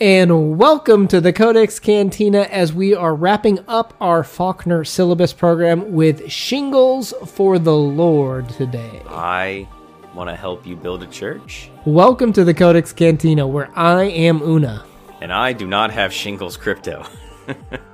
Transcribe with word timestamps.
and 0.00 0.56
welcome 0.58 1.08
to 1.08 1.20
the 1.20 1.32
Codex 1.32 1.78
Cantina 1.80 2.42
as 2.42 2.72
we 2.72 2.94
are 2.94 3.14
wrapping 3.14 3.58
up 3.66 3.94
our 4.00 4.22
Faulkner 4.22 4.84
syllabus 4.84 5.32
program 5.32 5.92
with 5.92 6.30
Shingles 6.30 7.12
for 7.26 7.58
the 7.58 7.74
Lord 7.74 8.48
today. 8.50 9.02
I 9.08 9.66
want 10.14 10.30
to 10.30 10.36
help 10.36 10.66
you 10.66 10.76
build 10.76 11.02
a 11.02 11.06
church, 11.06 11.70
Welcome 11.84 12.32
to 12.34 12.44
the 12.44 12.54
Codex 12.54 12.92
Cantina 12.92 13.46
where 13.46 13.70
I 13.74 14.04
am 14.04 14.42
Una. 14.42 14.84
and 15.20 15.32
I 15.32 15.52
do 15.52 15.66
not 15.66 15.90
have 15.90 16.12
shingles 16.12 16.56
crypto. 16.56 17.04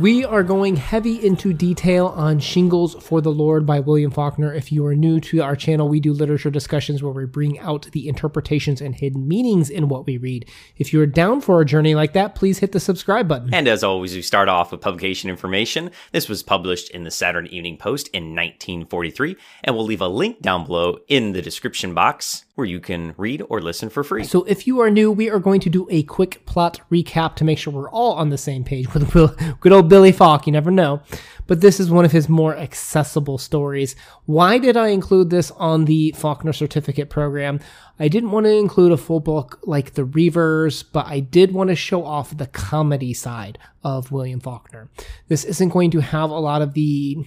We 0.00 0.24
are 0.24 0.42
going 0.42 0.74
heavy 0.74 1.24
into 1.24 1.52
detail 1.52 2.08
on 2.08 2.40
Shingles 2.40 2.96
for 2.96 3.20
the 3.20 3.30
Lord 3.30 3.64
by 3.64 3.78
William 3.78 4.10
Faulkner. 4.10 4.52
If 4.52 4.72
you 4.72 4.84
are 4.86 4.94
new 4.96 5.20
to 5.20 5.40
our 5.40 5.54
channel, 5.54 5.88
we 5.88 6.00
do 6.00 6.12
literature 6.12 6.50
discussions 6.50 7.00
where 7.00 7.12
we 7.12 7.26
bring 7.26 7.60
out 7.60 7.86
the 7.92 8.08
interpretations 8.08 8.80
and 8.80 8.96
hidden 8.96 9.28
meanings 9.28 9.70
in 9.70 9.88
what 9.88 10.04
we 10.04 10.16
read. 10.16 10.50
If 10.76 10.92
you 10.92 11.00
are 11.00 11.06
down 11.06 11.40
for 11.40 11.60
a 11.60 11.64
journey 11.64 11.94
like 11.94 12.12
that, 12.14 12.34
please 12.34 12.58
hit 12.58 12.72
the 12.72 12.80
subscribe 12.80 13.28
button. 13.28 13.54
And 13.54 13.68
as 13.68 13.84
always, 13.84 14.16
we 14.16 14.22
start 14.22 14.48
off 14.48 14.72
with 14.72 14.80
publication 14.80 15.30
information. 15.30 15.92
This 16.10 16.28
was 16.28 16.42
published 16.42 16.90
in 16.90 17.04
the 17.04 17.12
Saturday 17.12 17.56
Evening 17.56 17.76
Post 17.76 18.08
in 18.08 18.34
1943, 18.34 19.36
and 19.62 19.76
we'll 19.76 19.84
leave 19.84 20.00
a 20.00 20.08
link 20.08 20.42
down 20.42 20.66
below 20.66 20.98
in 21.06 21.34
the 21.34 21.40
description 21.40 21.94
box 21.94 22.44
where 22.54 22.66
you 22.66 22.78
can 22.78 23.14
read 23.16 23.42
or 23.48 23.60
listen 23.60 23.90
for 23.90 24.04
free. 24.04 24.24
So 24.24 24.44
if 24.44 24.66
you 24.66 24.80
are 24.80 24.90
new, 24.90 25.10
we 25.10 25.28
are 25.28 25.40
going 25.40 25.60
to 25.60 25.70
do 25.70 25.88
a 25.90 26.04
quick 26.04 26.46
plot 26.46 26.80
recap 26.90 27.34
to 27.36 27.44
make 27.44 27.58
sure 27.58 27.72
we're 27.72 27.90
all 27.90 28.12
on 28.12 28.28
the 28.28 28.38
same 28.38 28.62
page 28.62 28.92
with 28.94 29.10
good 29.60 29.72
old 29.72 29.83
Billy 29.88 30.12
Falk. 30.12 30.46
You 30.46 30.52
never 30.52 30.70
know. 30.70 31.02
But 31.46 31.60
this 31.60 31.78
is 31.78 31.90
one 31.90 32.06
of 32.06 32.12
his 32.12 32.28
more 32.28 32.56
accessible 32.56 33.36
stories. 33.36 33.94
Why 34.24 34.58
did 34.58 34.78
I 34.78 34.88
include 34.88 35.28
this 35.28 35.50
on 35.52 35.84
the 35.84 36.12
Faulkner 36.16 36.54
certificate 36.54 37.10
program? 37.10 37.60
I 37.98 38.08
didn't 38.08 38.30
want 38.30 38.46
to 38.46 38.52
include 38.52 38.92
a 38.92 38.96
full 38.96 39.20
book 39.20 39.60
like 39.64 39.92
the 39.92 40.04
Reivers, 40.04 40.82
but 40.82 41.06
I 41.06 41.20
did 41.20 41.52
want 41.52 41.68
to 41.68 41.76
show 41.76 42.04
off 42.04 42.36
the 42.36 42.46
comedy 42.46 43.12
side 43.12 43.58
of 43.82 44.10
William 44.10 44.40
Faulkner. 44.40 44.88
This 45.28 45.44
isn't 45.44 45.68
going 45.68 45.90
to 45.90 46.00
have 46.00 46.30
a 46.30 46.38
lot 46.38 46.62
of 46.62 46.72
the 46.72 47.24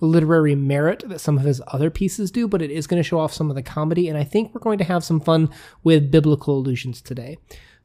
literary 0.00 0.54
merit 0.54 1.04
that 1.06 1.20
some 1.20 1.38
of 1.38 1.44
his 1.44 1.62
other 1.68 1.90
pieces 1.90 2.30
do, 2.30 2.48
but 2.48 2.62
it 2.62 2.70
is 2.70 2.86
going 2.86 3.00
to 3.00 3.08
show 3.08 3.20
off 3.20 3.32
some 3.32 3.50
of 3.50 3.56
the 3.56 3.62
comedy, 3.62 4.08
and 4.08 4.18
I 4.18 4.24
think 4.24 4.52
we're 4.52 4.60
going 4.60 4.78
to 4.78 4.84
have 4.84 5.04
some 5.04 5.20
fun 5.20 5.50
with 5.84 6.10
biblical 6.10 6.58
allusions 6.58 7.00
today. 7.00 7.38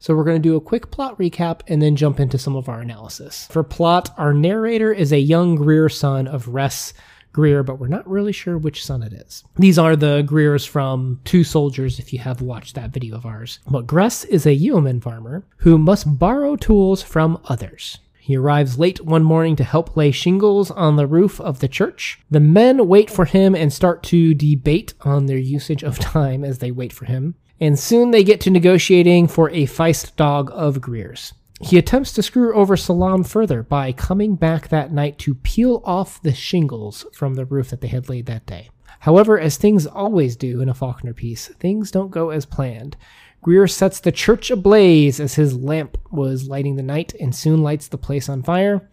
So 0.05 0.15
we're 0.15 0.23
going 0.23 0.39
to 0.39 0.49
do 0.49 0.55
a 0.55 0.61
quick 0.61 0.91
plot 0.91 1.17
recap 1.17 1.61
and 1.67 1.81
then 1.81 1.95
jump 1.95 2.19
into 2.19 2.37
some 2.37 2.55
of 2.55 2.69
our 2.69 2.79
analysis. 2.79 3.47
For 3.49 3.63
plot, 3.63 4.13
our 4.19 4.35
narrator 4.35 4.93
is 4.93 5.11
a 5.11 5.17
young 5.17 5.55
Grier 5.55 5.89
son 5.89 6.27
of 6.27 6.47
Res 6.47 6.93
Grier, 7.33 7.63
but 7.63 7.79
we're 7.79 7.87
not 7.87 8.07
really 8.07 8.31
sure 8.31 8.55
which 8.55 8.85
son 8.85 9.01
it 9.01 9.13
is. 9.13 9.43
These 9.57 9.79
are 9.79 9.95
the 9.95 10.21
Griers 10.21 10.63
from 10.63 11.21
Two 11.23 11.43
Soldiers, 11.43 11.97
if 11.97 12.13
you 12.13 12.19
have 12.19 12.39
watched 12.39 12.75
that 12.75 12.91
video 12.91 13.15
of 13.15 13.25
ours. 13.25 13.57
But 13.67 13.87
Gress 13.87 14.23
is 14.25 14.45
a 14.45 14.53
yeoman 14.53 15.01
farmer 15.01 15.43
who 15.57 15.79
must 15.79 16.19
borrow 16.19 16.55
tools 16.55 17.01
from 17.01 17.41
others. 17.45 17.97
He 18.19 18.37
arrives 18.37 18.77
late 18.77 19.03
one 19.03 19.23
morning 19.23 19.55
to 19.55 19.63
help 19.63 19.97
lay 19.97 20.11
shingles 20.11 20.69
on 20.69 20.97
the 20.97 21.07
roof 21.07 21.41
of 21.41 21.61
the 21.61 21.67
church. 21.67 22.19
The 22.29 22.39
men 22.39 22.87
wait 22.87 23.09
for 23.09 23.25
him 23.25 23.55
and 23.55 23.73
start 23.73 24.03
to 24.03 24.35
debate 24.35 24.93
on 25.01 25.25
their 25.25 25.39
usage 25.39 25.83
of 25.83 25.97
time 25.97 26.43
as 26.43 26.59
they 26.59 26.69
wait 26.69 26.93
for 26.93 27.05
him. 27.05 27.33
And 27.59 27.79
soon 27.79 28.11
they 28.11 28.23
get 28.23 28.41
to 28.41 28.49
negotiating 28.49 29.27
for 29.27 29.49
a 29.49 29.65
feist 29.65 30.15
dog 30.15 30.49
of 30.53 30.81
Grier's. 30.81 31.33
He 31.61 31.77
attempts 31.77 32.11
to 32.13 32.21
screw 32.23 32.53
over 32.53 32.75
Solon 32.75 33.23
further 33.23 33.63
by 33.63 33.93
coming 33.93 34.35
back 34.35 34.67
that 34.67 34.91
night 34.91 35.17
to 35.19 35.35
peel 35.35 35.81
off 35.85 36.21
the 36.21 36.33
shingles 36.33 37.05
from 37.13 37.35
the 37.35 37.45
roof 37.45 37.69
that 37.69 37.79
they 37.79 37.87
had 37.87 38.09
laid 38.09 38.25
that 38.25 38.45
day. 38.45 38.69
However, 38.99 39.39
as 39.39 39.55
things 39.55 39.87
always 39.87 40.35
do 40.35 40.59
in 40.61 40.67
a 40.67 40.73
Faulkner 40.73 41.13
piece, 41.13 41.47
things 41.47 41.91
don't 41.91 42.11
go 42.11 42.29
as 42.31 42.45
planned. 42.45 42.97
Grier 43.41 43.67
sets 43.67 43.99
the 43.99 44.11
church 44.11 44.51
ablaze 44.51 45.19
as 45.19 45.35
his 45.35 45.55
lamp 45.55 45.97
was 46.11 46.47
lighting 46.49 46.75
the 46.75 46.83
night 46.83 47.13
and 47.21 47.33
soon 47.33 47.61
lights 47.63 47.87
the 47.87 47.97
place 47.97 48.27
on 48.27 48.43
fire. 48.43 48.89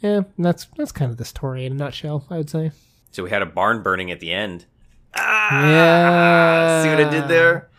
Yeah, 0.00 0.22
that's 0.36 0.66
that's 0.76 0.90
kind 0.92 1.10
of 1.10 1.16
the 1.16 1.24
story 1.24 1.64
in 1.64 1.72
a 1.72 1.76
nutshell, 1.76 2.26
I 2.28 2.36
would 2.36 2.50
say. 2.50 2.72
So 3.12 3.22
we 3.22 3.30
had 3.30 3.40
a 3.42 3.46
barn 3.46 3.82
burning 3.82 4.10
at 4.10 4.18
the 4.20 4.32
end. 4.32 4.66
Ah, 5.14 5.66
Yeah. 5.68 6.82
see 6.82 6.88
what 6.90 7.06
I 7.06 7.10
did 7.10 7.28
there? 7.28 7.70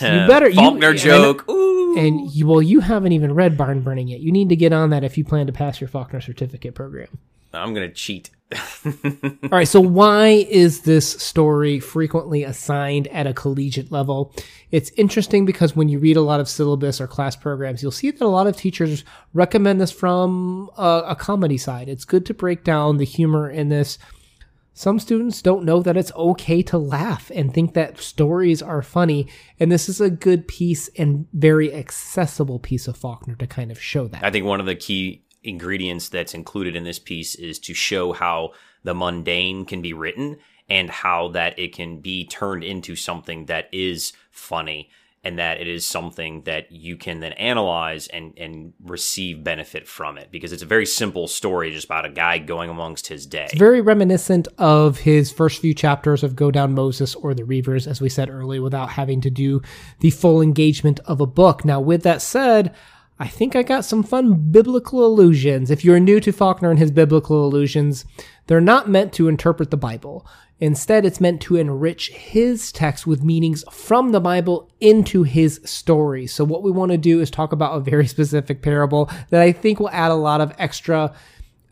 You 0.00 0.06
better- 0.26 0.48
you- 0.48 0.54
Faulkner 0.56 0.90
and- 0.90 0.98
joke. 0.98 1.48
Ooh. 1.48 1.98
And 1.98 2.30
you, 2.32 2.46
well, 2.46 2.62
you 2.62 2.80
haven't 2.80 3.12
even 3.12 3.34
read 3.34 3.56
Barn 3.58 3.82
Burning 3.82 4.08
yet. 4.08 4.20
You 4.20 4.32
need 4.32 4.48
to 4.48 4.56
get 4.56 4.72
on 4.72 4.90
that 4.90 5.04
if 5.04 5.18
you 5.18 5.24
plan 5.24 5.46
to 5.46 5.52
pass 5.52 5.80
your 5.80 5.88
Faulkner 5.88 6.20
certificate 6.22 6.74
program. 6.74 7.08
I'm 7.54 7.74
gonna 7.74 7.90
cheat. 7.90 8.30
All 8.86 9.48
right, 9.50 9.68
so 9.68 9.78
why 9.80 10.46
is 10.48 10.80
this 10.82 11.06
story 11.22 11.80
frequently 11.80 12.44
assigned 12.44 13.08
at 13.08 13.26
a 13.26 13.34
collegiate 13.34 13.92
level? 13.92 14.34
It's 14.70 14.90
interesting 14.96 15.44
because 15.44 15.76
when 15.76 15.90
you 15.90 15.98
read 15.98 16.16
a 16.16 16.22
lot 16.22 16.40
of 16.40 16.48
syllabus 16.48 16.98
or 16.98 17.06
class 17.06 17.36
programs, 17.36 17.82
you'll 17.82 17.92
see 17.92 18.10
that 18.10 18.22
a 18.22 18.26
lot 18.26 18.46
of 18.46 18.56
teachers 18.56 19.04
recommend 19.34 19.80
this 19.82 19.92
from 19.92 20.70
a, 20.78 21.02
a 21.08 21.14
comedy 21.16 21.58
side. 21.58 21.88
It's 21.90 22.06
good 22.06 22.24
to 22.26 22.34
break 22.34 22.64
down 22.64 22.96
the 22.96 23.04
humor 23.04 23.50
in 23.50 23.68
this. 23.68 23.98
Some 24.74 24.98
students 24.98 25.42
don't 25.42 25.64
know 25.64 25.82
that 25.82 25.96
it's 25.96 26.12
okay 26.12 26.62
to 26.62 26.78
laugh 26.78 27.30
and 27.34 27.52
think 27.52 27.74
that 27.74 27.98
stories 27.98 28.62
are 28.62 28.80
funny, 28.80 29.28
and 29.60 29.70
this 29.70 29.88
is 29.88 30.00
a 30.00 30.08
good 30.10 30.48
piece 30.48 30.88
and 30.96 31.26
very 31.32 31.72
accessible 31.74 32.58
piece 32.58 32.88
of 32.88 32.96
Faulkner 32.96 33.34
to 33.36 33.46
kind 33.46 33.70
of 33.70 33.80
show 33.80 34.08
that. 34.08 34.24
I 34.24 34.30
think 34.30 34.46
one 34.46 34.60
of 34.60 34.66
the 34.66 34.74
key 34.74 35.24
ingredients 35.44 36.08
that's 36.08 36.34
included 36.34 36.74
in 36.74 36.84
this 36.84 36.98
piece 36.98 37.34
is 37.34 37.58
to 37.58 37.74
show 37.74 38.12
how 38.12 38.52
the 38.82 38.94
mundane 38.94 39.66
can 39.66 39.82
be 39.82 39.92
written 39.92 40.38
and 40.68 40.88
how 40.88 41.28
that 41.28 41.58
it 41.58 41.74
can 41.74 42.00
be 42.00 42.24
turned 42.26 42.64
into 42.64 42.96
something 42.96 43.46
that 43.46 43.68
is 43.72 44.12
funny 44.30 44.88
and 45.24 45.38
that 45.38 45.60
it 45.60 45.68
is 45.68 45.86
something 45.86 46.42
that 46.42 46.72
you 46.72 46.96
can 46.96 47.20
then 47.20 47.32
analyze 47.34 48.08
and 48.08 48.36
and 48.36 48.72
receive 48.82 49.44
benefit 49.44 49.86
from 49.86 50.18
it 50.18 50.30
because 50.30 50.52
it's 50.52 50.62
a 50.62 50.66
very 50.66 50.86
simple 50.86 51.28
story 51.28 51.70
just 51.70 51.84
about 51.84 52.04
a 52.04 52.10
guy 52.10 52.38
going 52.38 52.68
amongst 52.68 53.06
his 53.06 53.26
day. 53.26 53.44
It's 53.44 53.54
very 53.54 53.80
reminiscent 53.80 54.48
of 54.58 54.98
his 54.98 55.30
first 55.30 55.60
few 55.60 55.74
chapters 55.74 56.22
of 56.22 56.34
Go 56.34 56.50
Down 56.50 56.74
Moses 56.74 57.14
or 57.14 57.34
The 57.34 57.44
Reivers, 57.44 57.86
as 57.86 58.00
we 58.00 58.08
said 58.08 58.28
earlier, 58.28 58.62
without 58.62 58.90
having 58.90 59.20
to 59.20 59.30
do 59.30 59.62
the 60.00 60.10
full 60.10 60.42
engagement 60.42 60.98
of 61.06 61.20
a 61.20 61.26
book. 61.26 61.64
Now, 61.64 61.80
with 61.80 62.02
that 62.02 62.20
said, 62.20 62.74
I 63.18 63.28
think 63.28 63.54
I 63.54 63.62
got 63.62 63.84
some 63.84 64.02
fun 64.02 64.50
biblical 64.50 65.06
allusions. 65.06 65.70
If 65.70 65.84
you're 65.84 66.00
new 66.00 66.18
to 66.20 66.32
Faulkner 66.32 66.70
and 66.70 66.78
his 66.78 66.90
biblical 66.90 67.46
allusions, 67.46 68.04
they're 68.48 68.60
not 68.60 68.88
meant 68.88 69.12
to 69.14 69.28
interpret 69.28 69.70
the 69.70 69.76
Bible. 69.76 70.26
Instead, 70.62 71.04
it's 71.04 71.20
meant 71.20 71.40
to 71.40 71.56
enrich 71.56 72.10
his 72.10 72.70
text 72.70 73.04
with 73.04 73.24
meanings 73.24 73.64
from 73.72 74.12
the 74.12 74.20
Bible 74.20 74.70
into 74.78 75.24
his 75.24 75.60
story. 75.64 76.24
So, 76.24 76.44
what 76.44 76.62
we 76.62 76.70
want 76.70 76.92
to 76.92 76.98
do 76.98 77.20
is 77.20 77.32
talk 77.32 77.50
about 77.50 77.76
a 77.76 77.80
very 77.80 78.06
specific 78.16 78.62
parable 78.62 79.10
that 79.30 79.42
I 79.42 79.50
think 79.50 79.80
will 79.80 79.90
add 79.90 80.12
a 80.12 80.14
lot 80.14 80.40
of 80.40 80.54
extra 80.58 81.12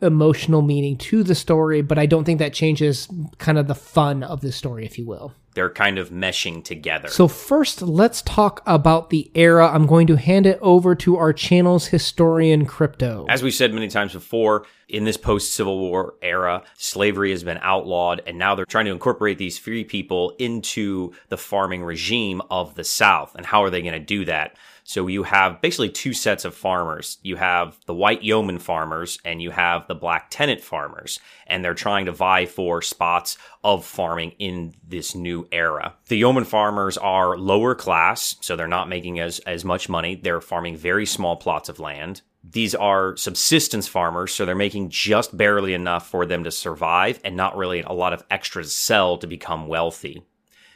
emotional 0.01 0.61
meaning 0.61 0.97
to 0.97 1.23
the 1.23 1.35
story, 1.35 1.81
but 1.81 1.97
I 1.97 2.05
don't 2.05 2.25
think 2.25 2.39
that 2.39 2.51
changes 2.51 3.07
kind 3.37 3.57
of 3.57 3.67
the 3.67 3.75
fun 3.75 4.23
of 4.23 4.41
the 4.41 4.51
story, 4.51 4.85
if 4.85 4.97
you 4.97 5.05
will. 5.05 5.33
They're 5.53 5.69
kind 5.69 5.97
of 5.97 6.09
meshing 6.09 6.63
together. 6.63 7.09
So, 7.09 7.27
first, 7.27 7.81
let's 7.81 8.21
talk 8.21 8.61
about 8.65 9.09
the 9.09 9.29
era. 9.35 9.67
I'm 9.67 9.85
going 9.85 10.07
to 10.07 10.15
hand 10.15 10.45
it 10.45 10.59
over 10.61 10.95
to 10.95 11.17
our 11.17 11.33
channel's 11.33 11.87
historian, 11.87 12.65
Crypto. 12.65 13.25
As 13.29 13.43
we 13.43 13.51
said 13.51 13.73
many 13.73 13.89
times 13.89 14.13
before, 14.13 14.65
in 14.87 15.05
this 15.05 15.17
post 15.17 15.53
Civil 15.53 15.79
War 15.79 16.15
era, 16.21 16.63
slavery 16.77 17.31
has 17.31 17.43
been 17.43 17.59
outlawed, 17.61 18.21
and 18.25 18.37
now 18.37 18.55
they're 18.55 18.65
trying 18.65 18.85
to 18.85 18.91
incorporate 18.91 19.37
these 19.37 19.57
free 19.57 19.83
people 19.83 20.35
into 20.39 21.13
the 21.29 21.37
farming 21.37 21.83
regime 21.83 22.41
of 22.49 22.75
the 22.75 22.83
South. 22.83 23.35
And 23.35 23.45
how 23.45 23.63
are 23.63 23.69
they 23.69 23.81
going 23.81 23.93
to 23.93 23.99
do 23.99 24.25
that? 24.25 24.57
So 24.91 25.07
you 25.07 25.23
have 25.23 25.61
basically 25.61 25.87
two 25.87 26.11
sets 26.11 26.43
of 26.43 26.53
farmers. 26.53 27.17
You 27.23 27.37
have 27.37 27.79
the 27.85 27.93
white 27.93 28.23
yeoman 28.23 28.59
farmers 28.59 29.19
and 29.23 29.41
you 29.41 29.49
have 29.49 29.87
the 29.87 29.95
black 29.95 30.29
tenant 30.29 30.59
farmers. 30.59 31.17
And 31.47 31.63
they're 31.63 31.73
trying 31.73 32.07
to 32.07 32.11
vie 32.11 32.45
for 32.45 32.81
spots 32.81 33.37
of 33.63 33.85
farming 33.85 34.33
in 34.37 34.73
this 34.85 35.15
new 35.15 35.47
era. 35.49 35.93
The 36.09 36.17
yeoman 36.17 36.43
farmers 36.43 36.97
are 36.97 37.37
lower 37.37 37.73
class, 37.73 38.35
so 38.41 38.57
they're 38.57 38.67
not 38.67 38.89
making 38.89 39.21
as, 39.21 39.39
as 39.39 39.63
much 39.63 39.87
money. 39.87 40.15
They're 40.15 40.41
farming 40.41 40.75
very 40.75 41.05
small 41.05 41.37
plots 41.37 41.69
of 41.69 41.79
land. 41.79 42.21
These 42.43 42.75
are 42.75 43.15
subsistence 43.15 43.87
farmers, 43.87 44.33
so 44.33 44.45
they're 44.45 44.55
making 44.55 44.89
just 44.89 45.37
barely 45.37 45.73
enough 45.73 46.09
for 46.09 46.25
them 46.25 46.43
to 46.43 46.51
survive 46.51 47.21
and 47.23 47.37
not 47.37 47.55
really 47.55 47.79
a 47.79 47.93
lot 47.93 48.11
of 48.11 48.25
extra 48.29 48.61
to 48.61 48.69
sell 48.69 49.17
to 49.19 49.27
become 49.27 49.67
wealthy. 49.67 50.25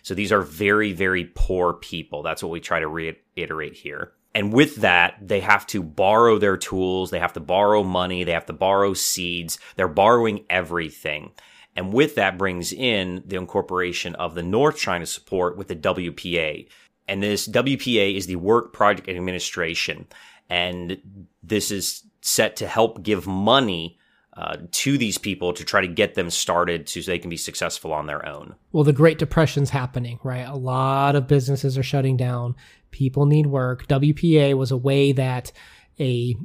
So 0.05 0.13
these 0.13 0.31
are 0.31 0.43
very, 0.43 0.93
very 0.93 1.31
poor 1.33 1.73
people. 1.73 2.21
That's 2.21 2.43
what 2.43 2.51
we 2.51 2.59
try 2.59 2.79
to 2.79 2.87
reiterate 2.87 3.73
here. 3.73 4.11
And 4.35 4.53
with 4.53 4.75
that, 4.75 5.15
they 5.19 5.39
have 5.39 5.65
to 5.67 5.81
borrow 5.81 6.37
their 6.37 6.57
tools, 6.57 7.09
they 7.09 7.17
have 7.17 7.33
to 7.33 7.39
borrow 7.39 7.83
money, 7.83 8.23
they 8.23 8.33
have 8.33 8.45
to 8.45 8.53
borrow 8.53 8.93
seeds, 8.93 9.57
they're 9.75 9.87
borrowing 9.87 10.45
everything. 10.47 11.31
And 11.75 11.91
with 11.91 12.13
that 12.15 12.37
brings 12.37 12.71
in 12.71 13.23
the 13.25 13.37
incorporation 13.37 14.13
of 14.13 14.35
the 14.35 14.43
North 14.43 14.77
China 14.77 15.07
support 15.07 15.57
with 15.57 15.69
the 15.69 15.75
WPA. 15.75 16.67
And 17.07 17.23
this 17.23 17.47
WPA 17.47 18.15
is 18.15 18.27
the 18.27 18.35
Work 18.35 18.73
Project 18.73 19.09
Administration. 19.09 20.05
And 20.51 21.31
this 21.41 21.71
is 21.71 22.03
set 22.21 22.57
to 22.57 22.67
help 22.67 23.01
give 23.01 23.25
money 23.25 23.97
uh, 24.37 24.57
to 24.71 24.97
these 24.97 25.17
people 25.17 25.53
to 25.53 25.63
try 25.63 25.81
to 25.81 25.87
get 25.87 26.15
them 26.15 26.29
started 26.29 26.89
so 26.89 26.99
they 26.99 27.19
can 27.19 27.29
be 27.29 27.37
successful 27.37 27.93
on 27.93 28.05
their 28.05 28.27
own. 28.27 28.55
Well, 28.71 28.83
the 28.83 28.93
Great 28.93 29.17
Depression's 29.17 29.69
happening, 29.69 30.19
right? 30.23 30.47
A 30.47 30.55
lot 30.55 31.15
of 31.15 31.27
businesses 31.27 31.77
are 31.77 31.83
shutting 31.83 32.17
down. 32.17 32.55
People 32.91 33.25
need 33.25 33.47
work. 33.47 33.87
WPA 33.87 34.57
was 34.57 34.71
a 34.71 34.77
way 34.77 35.11
that 35.13 35.51
a 35.99 36.35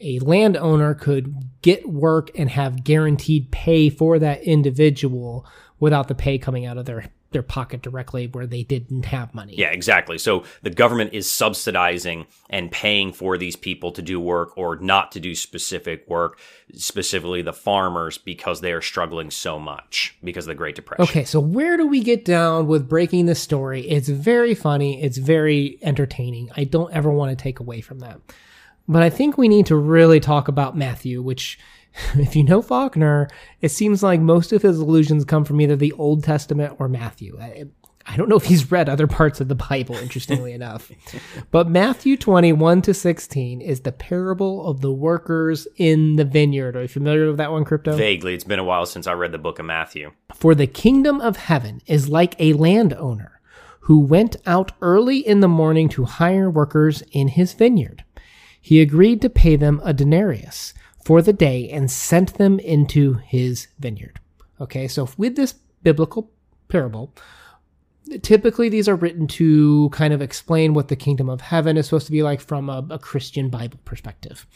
a 0.00 0.18
landowner 0.18 0.94
could 0.94 1.34
get 1.62 1.88
work 1.88 2.30
and 2.34 2.50
have 2.50 2.84
guaranteed 2.84 3.50
pay 3.52 3.88
for 3.88 4.18
that 4.18 4.42
individual 4.42 5.46
without 5.78 6.08
the 6.08 6.14
pay 6.14 6.36
coming 6.36 6.66
out 6.66 6.76
of 6.76 6.84
their 6.84 7.10
their 7.34 7.42
pocket 7.42 7.82
directly 7.82 8.28
where 8.28 8.46
they 8.46 8.62
didn't 8.62 9.04
have 9.04 9.34
money. 9.34 9.54
Yeah, 9.54 9.68
exactly. 9.68 10.16
So 10.16 10.44
the 10.62 10.70
government 10.70 11.12
is 11.12 11.30
subsidizing 11.30 12.26
and 12.48 12.70
paying 12.72 13.12
for 13.12 13.36
these 13.36 13.56
people 13.56 13.92
to 13.92 14.00
do 14.00 14.18
work 14.18 14.56
or 14.56 14.76
not 14.76 15.12
to 15.12 15.20
do 15.20 15.34
specific 15.34 16.08
work, 16.08 16.38
specifically 16.72 17.42
the 17.42 17.52
farmers 17.52 18.16
because 18.16 18.62
they 18.62 18.72
are 18.72 18.80
struggling 18.80 19.30
so 19.30 19.58
much 19.58 20.16
because 20.24 20.46
of 20.46 20.48
the 20.48 20.54
Great 20.54 20.76
Depression. 20.76 21.02
Okay, 21.02 21.24
so 21.24 21.40
where 21.40 21.76
do 21.76 21.86
we 21.86 22.00
get 22.00 22.24
down 22.24 22.66
with 22.66 22.88
breaking 22.88 23.26
the 23.26 23.34
story? 23.34 23.82
It's 23.82 24.08
very 24.08 24.54
funny, 24.54 25.02
it's 25.02 25.18
very 25.18 25.78
entertaining. 25.82 26.50
I 26.56 26.64
don't 26.64 26.92
ever 26.94 27.10
want 27.10 27.36
to 27.36 27.42
take 27.42 27.60
away 27.60 27.82
from 27.82 27.98
that. 27.98 28.20
But 28.86 29.02
I 29.02 29.10
think 29.10 29.36
we 29.36 29.48
need 29.48 29.66
to 29.66 29.76
really 29.76 30.20
talk 30.20 30.48
about 30.48 30.76
Matthew, 30.76 31.22
which, 31.22 31.58
if 32.14 32.34
you 32.34 32.44
know 32.44 32.62
Faulkner, 32.62 33.28
it 33.60 33.70
seems 33.70 34.02
like 34.02 34.20
most 34.20 34.52
of 34.52 34.62
his 34.62 34.78
allusions 34.78 35.24
come 35.24 35.44
from 35.44 35.60
either 35.60 35.76
the 35.76 35.92
Old 35.92 36.24
Testament 36.24 36.76
or 36.78 36.88
Matthew. 36.88 37.38
I, 37.40 37.64
I 38.06 38.16
don't 38.16 38.28
know 38.28 38.36
if 38.36 38.44
he's 38.44 38.70
read 38.70 38.88
other 38.88 39.06
parts 39.06 39.40
of 39.40 39.48
the 39.48 39.54
Bible, 39.54 39.94
interestingly 39.96 40.52
enough. 40.54 40.90
But 41.50 41.68
Matthew 41.68 42.16
21 42.16 42.82
to 42.82 42.94
16 42.94 43.60
is 43.60 43.80
the 43.80 43.92
parable 43.92 44.66
of 44.66 44.80
the 44.80 44.92
workers 44.92 45.66
in 45.76 46.16
the 46.16 46.24
vineyard. 46.24 46.76
Are 46.76 46.82
you 46.82 46.88
familiar 46.88 47.28
with 47.28 47.38
that 47.38 47.52
one, 47.52 47.64
Crypto? 47.64 47.96
Vaguely. 47.96 48.34
It's 48.34 48.44
been 48.44 48.58
a 48.58 48.64
while 48.64 48.86
since 48.86 49.06
I 49.06 49.12
read 49.12 49.32
the 49.32 49.38
book 49.38 49.58
of 49.58 49.66
Matthew. 49.66 50.12
For 50.34 50.54
the 50.54 50.66
kingdom 50.66 51.20
of 51.20 51.36
heaven 51.36 51.80
is 51.86 52.08
like 52.08 52.34
a 52.38 52.52
landowner 52.54 53.40
who 53.80 54.00
went 54.00 54.36
out 54.46 54.72
early 54.80 55.18
in 55.18 55.40
the 55.40 55.48
morning 55.48 55.88
to 55.90 56.04
hire 56.04 56.50
workers 56.50 57.02
in 57.12 57.28
his 57.28 57.52
vineyard 57.52 58.02
he 58.64 58.80
agreed 58.80 59.20
to 59.20 59.28
pay 59.28 59.56
them 59.56 59.78
a 59.84 59.92
denarius 59.92 60.72
for 61.04 61.20
the 61.22 61.32
day 61.32 61.68
and 61.68 61.90
sent 61.90 62.34
them 62.34 62.58
into 62.58 63.14
his 63.14 63.68
vineyard. 63.78 64.20
Okay, 64.60 64.88
so 64.88 65.08
with 65.18 65.36
this 65.36 65.54
biblical 65.82 66.30
parable, 66.68 67.14
typically 68.22 68.68
these 68.68 68.88
are 68.88 68.96
written 68.96 69.26
to 69.26 69.90
kind 69.90 70.14
of 70.14 70.22
explain 70.22 70.74
what 70.74 70.88
the 70.88 70.96
kingdom 70.96 71.28
of 71.28 71.40
heaven 71.40 71.76
is 71.76 71.86
supposed 71.86 72.06
to 72.06 72.12
be 72.12 72.22
like 72.22 72.40
from 72.40 72.70
a, 72.70 72.86
a 72.90 72.98
Christian 72.98 73.48
Bible 73.48 73.78
perspective. 73.84 74.46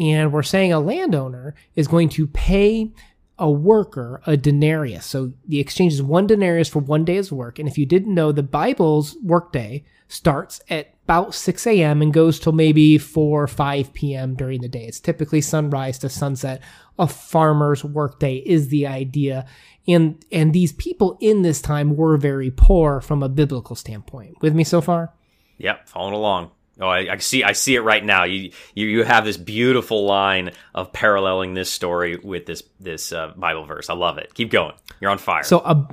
And 0.00 0.32
we're 0.32 0.42
saying 0.42 0.72
a 0.72 0.80
landowner 0.80 1.54
is 1.76 1.86
going 1.86 2.08
to 2.10 2.26
pay 2.26 2.90
a 3.38 3.50
worker 3.50 4.20
a 4.26 4.36
denarius. 4.36 5.06
So 5.06 5.32
the 5.46 5.60
exchange 5.60 5.94
is 5.94 6.02
one 6.02 6.26
denarius 6.26 6.68
for 6.68 6.78
one 6.78 7.04
day's 7.04 7.32
work. 7.32 7.58
And 7.58 7.68
if 7.68 7.76
you 7.76 7.86
didn't 7.86 8.14
know, 8.14 8.32
the 8.32 8.42
Bible's 8.42 9.16
workday 9.22 9.84
starts 10.08 10.60
at 10.68 10.94
about 11.04 11.34
6 11.34 11.66
a.m. 11.66 12.00
and 12.00 12.14
goes 12.14 12.38
till 12.38 12.52
maybe 12.52 12.96
4 12.96 13.42
or 13.42 13.46
5 13.46 13.92
p.m. 13.92 14.34
during 14.34 14.60
the 14.60 14.68
day. 14.68 14.84
It's 14.84 15.00
typically 15.00 15.40
sunrise 15.40 15.98
to 15.98 16.08
sunset. 16.08 16.62
A 16.98 17.08
farmer's 17.08 17.84
workday 17.84 18.36
is 18.36 18.68
the 18.68 18.86
idea. 18.86 19.46
And, 19.88 20.24
and 20.30 20.52
these 20.52 20.72
people 20.72 21.18
in 21.20 21.42
this 21.42 21.60
time 21.60 21.96
were 21.96 22.16
very 22.16 22.50
poor 22.50 23.00
from 23.00 23.22
a 23.22 23.28
biblical 23.28 23.76
standpoint. 23.76 24.40
With 24.40 24.54
me 24.54 24.64
so 24.64 24.80
far? 24.80 25.12
Yep, 25.58 25.88
following 25.88 26.14
along. 26.14 26.50
Oh, 26.80 26.88
I, 26.88 27.12
I, 27.12 27.16
see. 27.18 27.44
I 27.44 27.52
see 27.52 27.76
it 27.76 27.80
right 27.80 28.04
now. 28.04 28.24
You, 28.24 28.50
you 28.74 28.86
you 28.86 29.04
have 29.04 29.24
this 29.24 29.36
beautiful 29.36 30.06
line 30.06 30.50
of 30.74 30.92
paralleling 30.92 31.54
this 31.54 31.70
story 31.70 32.16
with 32.16 32.46
this 32.46 32.62
this 32.80 33.12
uh, 33.12 33.32
Bible 33.36 33.64
verse. 33.64 33.88
I 33.88 33.94
love 33.94 34.18
it. 34.18 34.34
Keep 34.34 34.50
going. 34.50 34.74
You're 35.00 35.10
on 35.10 35.18
fire. 35.18 35.44
So, 35.44 35.58
uh, 35.58 35.86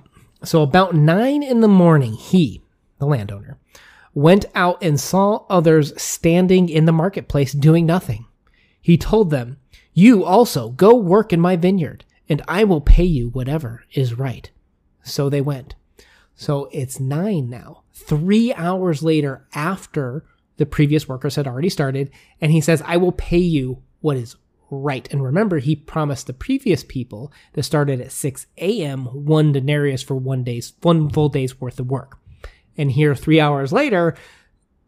so 0.44 0.64
about 0.64 0.96
nine 0.96 1.44
in 1.44 1.62
the 1.62 1.68
morning, 1.68 2.14
he, 2.14 2.64
the 2.98 3.06
landowner, 3.06 3.60
went 4.14 4.46
out 4.56 4.84
and 4.84 5.00
saw 5.00 5.46
others 5.50 6.00
standing 6.02 6.68
in 6.68 6.86
the 6.86 6.92
marketplace 6.92 7.54
doing 7.54 7.86
nothing. 7.86 8.26
He 8.82 8.98
told 8.98 9.30
them, 9.30 9.58
You 9.94 10.26
also 10.26 10.70
go 10.70 10.96
work 10.96 11.32
in 11.32 11.40
my 11.40 11.56
vineyard, 11.56 12.06
and 12.28 12.42
I 12.48 12.64
will 12.64 12.82
pay 12.82 13.04
you 13.04 13.30
whatever 13.30 13.84
is 13.94 14.18
right. 14.18 14.50
So 15.04 15.30
they 15.30 15.42
went. 15.42 15.76
So 16.34 16.70
it's 16.72 17.00
nine 17.00 17.50
now, 17.50 17.84
three 17.94 18.52
hours 18.54 19.04
later 19.04 19.48
after 19.54 20.26
the 20.62 20.66
previous 20.68 21.10
workers 21.10 21.36
had 21.36 21.48
already 21.48 21.70
started, 21.70 22.12
and 22.40 22.52
he 22.52 22.62
says, 22.62 22.84
I 22.86 22.98
will 22.98 23.12
pay 23.12 23.40
you 23.40 23.82
what 24.02 24.16
is 24.16 24.36
right. 24.70 25.12
And 25.12 25.24
remember, 25.24 25.58
he 25.58 25.76
promised 25.76 26.28
the 26.28 26.34
previous 26.34 26.84
people 26.84 27.34
that 27.54 27.64
started 27.64 28.00
at 28.00 28.12
6 28.12 28.46
a.m. 28.60 29.06
one 29.06 29.54
denarius 29.54 30.04
for 30.04 30.14
one 30.14 30.44
day's 30.44 30.74
one 30.84 31.10
full 31.10 31.30
day's 31.30 31.60
worth 31.60 31.80
of 31.80 31.90
work. 31.90 32.20
And 32.78 32.92
here, 32.92 33.16
three 33.16 33.40
hours 33.40 33.74
later, 33.74 34.16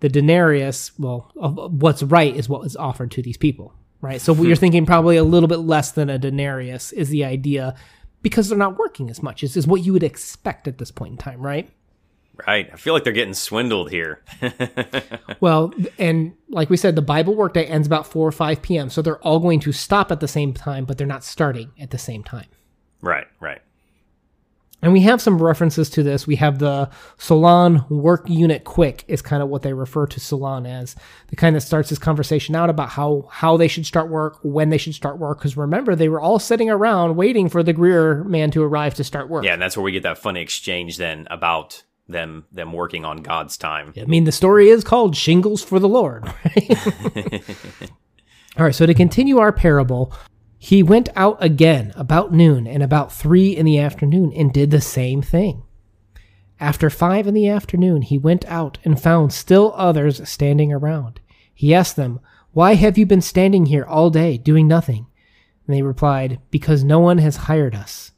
the 0.01 0.09
denarius, 0.09 0.91
well, 0.99 1.31
what's 1.33 2.03
right 2.03 2.35
is 2.35 2.47
what 2.47 2.61
was 2.61 2.75
offered 2.75 3.09
to 3.13 3.23
these 3.23 3.37
people, 3.37 3.73
right? 3.99 4.21
So 4.21 4.35
hmm. 4.35 4.45
you're 4.45 4.55
thinking 4.55 4.85
probably 4.85 5.17
a 5.17 5.23
little 5.23 5.49
bit 5.49 5.57
less 5.57 5.91
than 5.91 6.11
a 6.11 6.19
denarius 6.19 6.91
is 6.91 7.09
the 7.09 7.25
idea 7.25 7.73
because 8.21 8.47
they're 8.47 8.59
not 8.59 8.77
working 8.77 9.09
as 9.09 9.23
much. 9.23 9.41
This 9.41 9.57
is 9.57 9.65
what 9.65 9.83
you 9.83 9.91
would 9.93 10.03
expect 10.03 10.67
at 10.67 10.77
this 10.77 10.91
point 10.91 11.13
in 11.13 11.17
time, 11.17 11.41
right? 11.41 11.67
Right. 12.47 12.69
I 12.73 12.77
feel 12.77 12.93
like 12.93 13.03
they're 13.03 13.13
getting 13.13 13.35
swindled 13.35 13.91
here. 13.91 14.21
well, 15.39 15.71
and 15.99 16.33
like 16.49 16.69
we 16.69 16.77
said, 16.77 16.95
the 16.95 17.01
Bible 17.01 17.35
workday 17.35 17.65
ends 17.65 17.85
about 17.85 18.07
4 18.07 18.27
or 18.27 18.31
5 18.31 18.61
p.m. 18.61 18.89
So 18.89 19.01
they're 19.01 19.19
all 19.19 19.39
going 19.39 19.59
to 19.61 19.71
stop 19.71 20.11
at 20.11 20.19
the 20.19 20.27
same 20.27 20.51
time, 20.51 20.85
but 20.85 20.97
they're 20.97 21.05
not 21.05 21.23
starting 21.23 21.71
at 21.79 21.91
the 21.91 21.97
same 21.99 22.23
time. 22.23 22.47
Right, 23.01 23.27
right. 23.39 23.61
And 24.81 24.91
we 24.91 24.99
have 25.01 25.21
some 25.21 25.41
references 25.41 25.89
to 25.91 26.03
this. 26.03 26.27
We 26.27 26.35
have 26.35 26.59
the 26.59 26.89
Solon 27.17 27.85
work 27.89 28.27
unit 28.27 28.65
quick 28.65 29.05
is 29.07 29.21
kind 29.21 29.41
of 29.41 29.47
what 29.47 29.61
they 29.61 29.71
refer 29.71 30.07
to 30.07 30.19
Solon 30.19 30.65
as. 30.65 30.97
The 31.29 31.37
kind 31.37 31.55
that 31.55 31.61
starts 31.61 31.89
this 31.89 31.99
conversation 31.99 32.53
out 32.53 32.69
about 32.69 32.89
how 32.89 33.29
how 33.31 33.55
they 33.55 33.69
should 33.69 33.85
start 33.85 34.09
work, 34.09 34.39
when 34.43 34.71
they 34.71 34.77
should 34.77 34.93
start 34.93 35.19
work. 35.19 35.37
Because 35.37 35.55
remember, 35.55 35.95
they 35.95 36.09
were 36.09 36.19
all 36.19 36.37
sitting 36.37 36.69
around 36.69 37.15
waiting 37.15 37.47
for 37.47 37.63
the 37.63 37.71
Grier 37.71 38.25
man 38.25 38.51
to 38.51 38.61
arrive 38.61 38.93
to 38.95 39.05
start 39.05 39.29
work. 39.29 39.45
Yeah, 39.45 39.53
and 39.53 39.61
that's 39.61 39.77
where 39.77 39.85
we 39.85 39.93
get 39.93 40.03
that 40.03 40.17
funny 40.17 40.41
exchange 40.41 40.97
then 40.97 41.27
about 41.31 41.83
them 42.07 42.45
them 42.51 42.73
working 42.73 43.05
on 43.05 43.17
God's 43.17 43.57
time. 43.57 43.93
I 43.97 44.05
mean, 44.05 44.25
the 44.25 44.31
story 44.31 44.69
is 44.69 44.83
called 44.83 45.15
"Shingles 45.15 45.63
for 45.63 45.79
the 45.79 45.89
Lord." 45.89 46.25
Right? 46.43 47.43
all 48.57 48.65
right. 48.65 48.75
So 48.75 48.85
to 48.85 48.93
continue 48.93 49.39
our 49.39 49.51
parable, 49.51 50.13
he 50.57 50.83
went 50.83 51.09
out 51.15 51.37
again 51.43 51.91
about 51.95 52.31
noon 52.31 52.67
and 52.67 52.83
about 52.83 53.11
three 53.11 53.55
in 53.55 53.65
the 53.65 53.79
afternoon 53.79 54.31
and 54.33 54.53
did 54.53 54.71
the 54.71 54.81
same 54.81 55.21
thing. 55.21 55.63
After 56.59 56.89
five 56.89 57.27
in 57.27 57.33
the 57.33 57.49
afternoon, 57.49 58.03
he 58.03 58.17
went 58.17 58.45
out 58.45 58.77
and 58.85 59.01
found 59.01 59.33
still 59.33 59.73
others 59.75 60.27
standing 60.29 60.71
around. 60.71 61.19
He 61.53 61.73
asked 61.73 61.95
them, 61.95 62.19
Why 62.51 62.75
have 62.75 62.97
you 62.97 63.05
been 63.05 63.21
standing 63.21 63.65
here 63.65 63.83
all 63.83 64.09
day 64.09 64.37
doing 64.37 64.67
nothing? 64.67 65.07
And 65.67 65.75
they 65.75 65.81
replied, 65.81 66.39
Because 66.51 66.83
no 66.83 66.99
one 66.99 67.17
has 67.17 67.35
hired 67.35 67.75
us. 67.75 68.11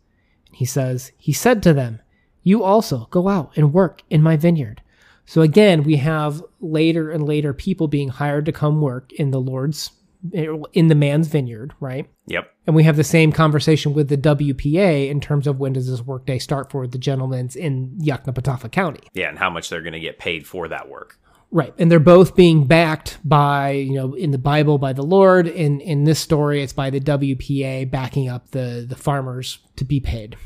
And 0.47 0.57
he 0.57 0.65
says, 0.65 1.11
He 1.17 1.33
said 1.33 1.63
to 1.63 1.73
them, 1.73 2.01
You 2.45 2.63
also 2.63 3.07
go 3.09 3.27
out 3.27 3.51
and 3.57 3.73
work 3.73 4.03
in 4.09 4.21
my 4.21 4.37
vineyard. 4.37 4.81
So 5.25 5.41
again, 5.41 5.83
we 5.83 5.97
have 5.97 6.43
later 6.61 7.11
and 7.11 7.25
later 7.25 7.53
people 7.53 7.87
being 7.87 8.09
hired 8.09 8.45
to 8.45 8.51
come 8.51 8.81
work 8.81 9.11
in 9.13 9.31
the 9.31 9.41
Lord's 9.41 9.91
in 10.31 10.87
the 10.87 10.95
man's 10.95 11.27
vineyard, 11.27 11.73
right? 11.79 12.07
Yep. 12.27 12.51
And 12.67 12.75
we 12.75 12.83
have 12.83 12.95
the 12.95 13.03
same 13.03 13.31
conversation 13.31 13.93
with 13.93 14.09
the 14.09 14.17
WPA 14.17 15.09
in 15.09 15.19
terms 15.19 15.47
of 15.47 15.59
when 15.59 15.73
does 15.73 15.89
this 15.89 16.01
workday 16.01 16.39
start 16.39 16.71
for 16.71 16.87
the 16.87 16.97
gentlemen's 16.97 17.55
in 17.55 17.97
Yoknapatawpha 17.99 18.71
County. 18.71 19.01
Yeah, 19.13 19.29
and 19.29 19.37
how 19.37 19.49
much 19.49 19.69
they're 19.69 19.81
going 19.81 19.93
to 19.93 19.99
get 19.99 20.17
paid 20.17 20.47
for 20.47 20.67
that 20.67 20.89
work. 20.89 21.19
Right. 21.51 21.73
And 21.77 21.91
they're 21.91 21.99
both 21.99 22.35
being 22.35 22.65
backed 22.65 23.19
by, 23.23 23.71
you 23.71 23.93
know, 23.93 24.13
in 24.13 24.31
the 24.31 24.39
Bible 24.39 24.77
by 24.77 24.93
the 24.93 25.03
Lord. 25.03 25.47
In 25.47 25.79
in 25.81 26.03
this 26.03 26.19
story, 26.19 26.61
it's 26.61 26.73
by 26.73 26.89
the 26.89 26.99
WPA 26.99 27.89
backing 27.89 28.29
up 28.29 28.51
the 28.51 28.85
the 28.87 28.95
farmers 28.95 29.59
to 29.75 29.85
be 29.85 29.99
paid. 29.99 30.37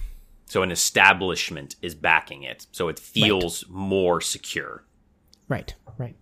So 0.50 0.64
an 0.64 0.72
establishment 0.72 1.76
is 1.82 1.94
backing 1.96 2.44
it. 2.44 2.66
So 2.72 2.90
it 2.90 3.00
feels 3.00 3.64
right. 3.64 3.74
more 3.74 4.20
secure. 4.20 4.84
Right. 5.48 5.74
Right. 5.98 6.16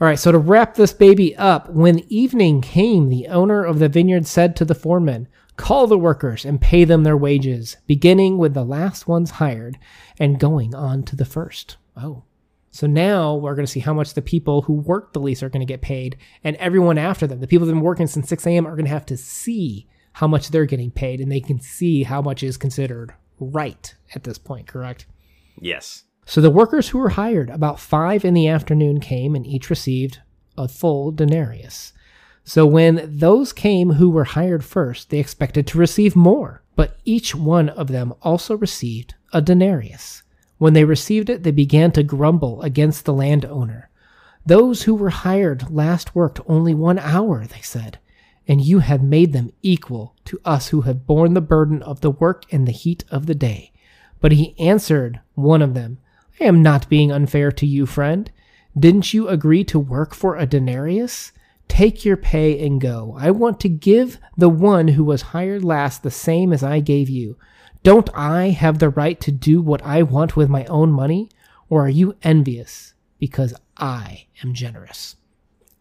All 0.00 0.08
right, 0.08 0.18
so 0.18 0.32
to 0.32 0.38
wrap 0.38 0.74
this 0.74 0.92
baby 0.92 1.36
up, 1.36 1.70
when 1.70 2.00
evening 2.12 2.60
came, 2.60 3.08
the 3.08 3.28
owner 3.28 3.64
of 3.64 3.78
the 3.78 3.88
vineyard 3.88 4.26
said 4.26 4.56
to 4.56 4.64
the 4.64 4.74
foreman, 4.74 5.28
Call 5.56 5.86
the 5.86 5.96
workers 5.96 6.44
and 6.44 6.60
pay 6.60 6.84
them 6.84 7.04
their 7.04 7.16
wages, 7.16 7.76
beginning 7.86 8.36
with 8.36 8.54
the 8.54 8.64
last 8.64 9.06
ones 9.06 9.30
hired 9.30 9.78
and 10.18 10.40
going 10.40 10.74
on 10.74 11.04
to 11.04 11.16
the 11.16 11.24
first. 11.24 11.76
Oh. 11.96 12.24
So 12.72 12.88
now 12.88 13.36
we're 13.36 13.54
going 13.54 13.66
to 13.66 13.70
see 13.70 13.80
how 13.80 13.94
much 13.94 14.14
the 14.14 14.20
people 14.20 14.62
who 14.62 14.72
worked 14.72 15.12
the 15.12 15.20
lease 15.20 15.44
are 15.44 15.48
going 15.48 15.64
to 15.64 15.72
get 15.72 15.80
paid, 15.80 16.18
and 16.42 16.56
everyone 16.56 16.98
after 16.98 17.28
them, 17.28 17.38
the 17.38 17.46
people 17.46 17.66
that 17.66 17.70
have 17.72 17.78
been 17.78 17.84
working 17.84 18.08
since 18.08 18.28
6 18.28 18.46
a.m., 18.48 18.66
are 18.66 18.74
going 18.74 18.86
to 18.86 18.90
have 18.90 19.06
to 19.06 19.16
see 19.16 19.86
how 20.14 20.26
much 20.26 20.48
they're 20.48 20.66
getting 20.66 20.90
paid, 20.90 21.20
and 21.20 21.30
they 21.30 21.40
can 21.40 21.60
see 21.60 22.02
how 22.02 22.20
much 22.20 22.42
is 22.42 22.56
considered 22.56 23.14
right 23.38 23.94
at 24.14 24.24
this 24.24 24.38
point, 24.38 24.66
correct? 24.66 25.06
Yes. 25.60 26.04
So 26.26 26.40
the 26.40 26.50
workers 26.50 26.88
who 26.88 26.98
were 26.98 27.10
hired 27.10 27.50
about 27.50 27.80
five 27.80 28.24
in 28.24 28.34
the 28.34 28.48
afternoon 28.48 29.00
came 29.00 29.34
and 29.34 29.46
each 29.46 29.70
received 29.70 30.20
a 30.56 30.68
full 30.68 31.12
denarius. 31.12 31.92
So 32.44 32.66
when 32.66 33.02
those 33.04 33.52
came 33.52 33.92
who 33.92 34.10
were 34.10 34.24
hired 34.24 34.64
first, 34.64 35.10
they 35.10 35.18
expected 35.18 35.66
to 35.68 35.78
receive 35.78 36.14
more. 36.14 36.62
But 36.76 36.98
each 37.04 37.34
one 37.34 37.68
of 37.68 37.88
them 37.88 38.14
also 38.22 38.56
received 38.56 39.14
a 39.32 39.40
denarius. 39.40 40.22
When 40.58 40.72
they 40.72 40.84
received 40.84 41.30
it, 41.30 41.42
they 41.42 41.50
began 41.50 41.92
to 41.92 42.02
grumble 42.02 42.62
against 42.62 43.04
the 43.04 43.12
landowner. 43.12 43.90
Those 44.46 44.82
who 44.82 44.94
were 44.94 45.10
hired 45.10 45.70
last 45.70 46.14
worked 46.14 46.40
only 46.46 46.74
one 46.74 46.98
hour, 46.98 47.46
they 47.46 47.60
said, 47.62 47.98
and 48.46 48.60
you 48.60 48.80
have 48.80 49.02
made 49.02 49.32
them 49.32 49.50
equal 49.62 50.14
to 50.26 50.40
us 50.44 50.68
who 50.68 50.82
have 50.82 51.06
borne 51.06 51.34
the 51.34 51.40
burden 51.40 51.82
of 51.82 52.00
the 52.00 52.10
work 52.10 52.44
and 52.52 52.66
the 52.66 52.72
heat 52.72 53.04
of 53.10 53.26
the 53.26 53.34
day. 53.34 53.72
But 54.20 54.32
he 54.32 54.58
answered 54.58 55.20
one 55.34 55.62
of 55.62 55.74
them, 55.74 55.98
I 56.40 56.44
am 56.44 56.62
not 56.62 56.88
being 56.88 57.12
unfair 57.12 57.52
to 57.52 57.66
you, 57.66 57.86
friend. 57.86 58.30
Didn't 58.78 59.14
you 59.14 59.28
agree 59.28 59.64
to 59.64 59.78
work 59.78 60.14
for 60.14 60.36
a 60.36 60.46
denarius? 60.46 61.32
Take 61.68 62.04
your 62.04 62.16
pay 62.16 62.64
and 62.66 62.80
go. 62.80 63.16
I 63.18 63.30
want 63.30 63.60
to 63.60 63.68
give 63.68 64.18
the 64.36 64.48
one 64.48 64.88
who 64.88 65.04
was 65.04 65.22
hired 65.22 65.64
last 65.64 66.02
the 66.02 66.10
same 66.10 66.52
as 66.52 66.62
I 66.62 66.80
gave 66.80 67.08
you. 67.08 67.36
Don't 67.82 68.10
I 68.14 68.50
have 68.50 68.78
the 68.78 68.88
right 68.88 69.20
to 69.20 69.30
do 69.30 69.62
what 69.62 69.82
I 69.82 70.02
want 70.02 70.36
with 70.36 70.48
my 70.48 70.64
own 70.66 70.90
money? 70.90 71.30
Or 71.68 71.84
are 71.84 71.90
you 71.90 72.16
envious 72.22 72.94
because 73.18 73.54
I 73.76 74.26
am 74.42 74.54
generous? 74.54 75.16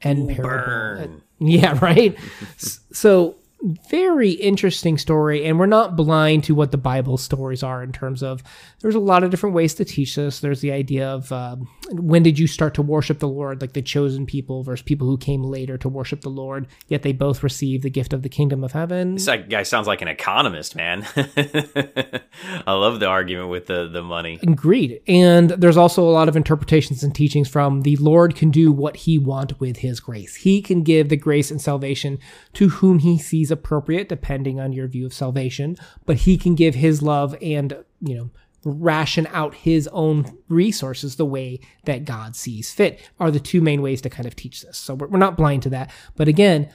Ooh, 0.06 0.28
parable. 0.36 0.66
burn. 0.66 1.22
Yeah, 1.40 1.78
right. 1.82 2.18
So 2.58 3.36
very 3.64 4.32
interesting 4.32 4.98
story, 4.98 5.46
and 5.46 5.58
we're 5.58 5.66
not 5.66 5.96
blind 5.96 6.44
to 6.46 6.56
what 6.56 6.72
the 6.72 6.78
Bible 6.78 7.18
stories 7.18 7.64
are 7.64 7.82
in 7.82 7.92
terms 7.92 8.22
of. 8.22 8.44
There's 8.82 8.96
a 8.96 9.00
lot 9.00 9.24
of 9.24 9.32
different 9.32 9.56
ways 9.56 9.74
to 9.76 9.86
teach 9.86 10.16
this. 10.16 10.42
There's 10.42 10.60
the 10.60 10.72
idea 10.72 11.08
of 11.08 11.32
um, 11.32 11.70
when 11.92 12.24
did 12.24 12.38
you 12.38 12.48
start 12.48 12.74
to 12.76 12.82
worship 12.82 13.20
the 13.20 13.28
Lord, 13.28 13.62
like 13.62 13.74
the 13.74 13.82
chosen 13.82 14.26
people 14.26 14.64
versus 14.64 14.84
people 14.84 15.08
who 15.08 15.18
came 15.18 15.44
later 15.44 15.78
to 15.78 15.88
worship 15.88 16.22
the 16.22 16.30
Lord, 16.30 16.68
yet 16.88 17.04
they 17.04 17.14
both 17.14 17.42
received 17.42 17.84
the 17.84 17.90
gift 17.90 18.12
of 18.12 18.22
the 18.22 18.30
kingdom 18.30 18.64
of 18.64 18.74
heaven. 18.74 19.16
This 19.16 19.30
guy 19.50 19.64
sounds 19.64 19.88
like 19.88 20.02
an 20.02 20.10
economist, 20.10 20.76
man. 20.76 21.08
I 21.16 22.74
love 22.74 23.00
the 23.00 23.08
argument 23.08 23.50
with 23.50 23.68
the, 23.68 23.88
the 23.88 24.04
money. 24.04 24.40
Agreed. 24.44 25.02
And 25.08 25.52
there's 25.52 25.78
also 25.78 26.04
a 26.04 26.12
lot 26.12 26.28
of 26.28 26.36
interpretations 26.36 27.04
and 27.04 27.16
teachings 27.16 27.48
from 27.48 27.84
the 27.84 27.96
Lord 27.98 28.36
can 28.36 28.52
do 28.52 28.72
what 28.72 28.98
he 28.98 29.18
want 29.18 29.60
with 29.62 29.78
his 29.78 30.02
grace. 30.02 30.36
He 30.36 30.62
can 30.62 30.84
give 30.84 31.08
the 31.08 31.16
grace 31.16 31.50
and 31.50 31.62
salvation 31.62 32.20
to 32.54 32.70
whom 32.70 33.00
he 33.00 33.18
sees 33.18 33.52
appropriate, 33.54 34.10
depending 34.10 34.60
on 34.60 34.74
your 34.74 34.88
view 34.88 35.06
of 35.06 35.14
salvation, 35.14 35.78
but 36.06 36.18
he 36.18 36.38
can 36.38 36.56
give 36.56 36.76
his 36.76 37.02
love 37.02 37.38
and, 37.42 37.78
you 38.02 38.16
know, 38.16 38.30
ration 38.66 39.28
out 39.32 39.54
his 39.56 39.88
own 39.92 40.38
resources 40.48 41.16
the 41.16 41.26
way 41.26 41.60
that 41.86 42.06
God 42.06 42.36
sees 42.36 42.72
fit 42.72 43.00
are 43.20 43.32
the 43.32 43.40
two 43.40 43.62
main 43.62 43.82
ways 43.82 44.02
to 44.02 44.10
kind 44.10 44.26
of 44.26 44.36
teach 44.36 44.62
this. 44.62 44.78
So 44.78 44.96
we're, 44.96 45.08
we're 45.08 45.20
not 45.20 45.38
blind 45.38 45.64
to 45.64 45.70
that. 45.70 45.92
But 46.16 46.28
again, 46.28 46.70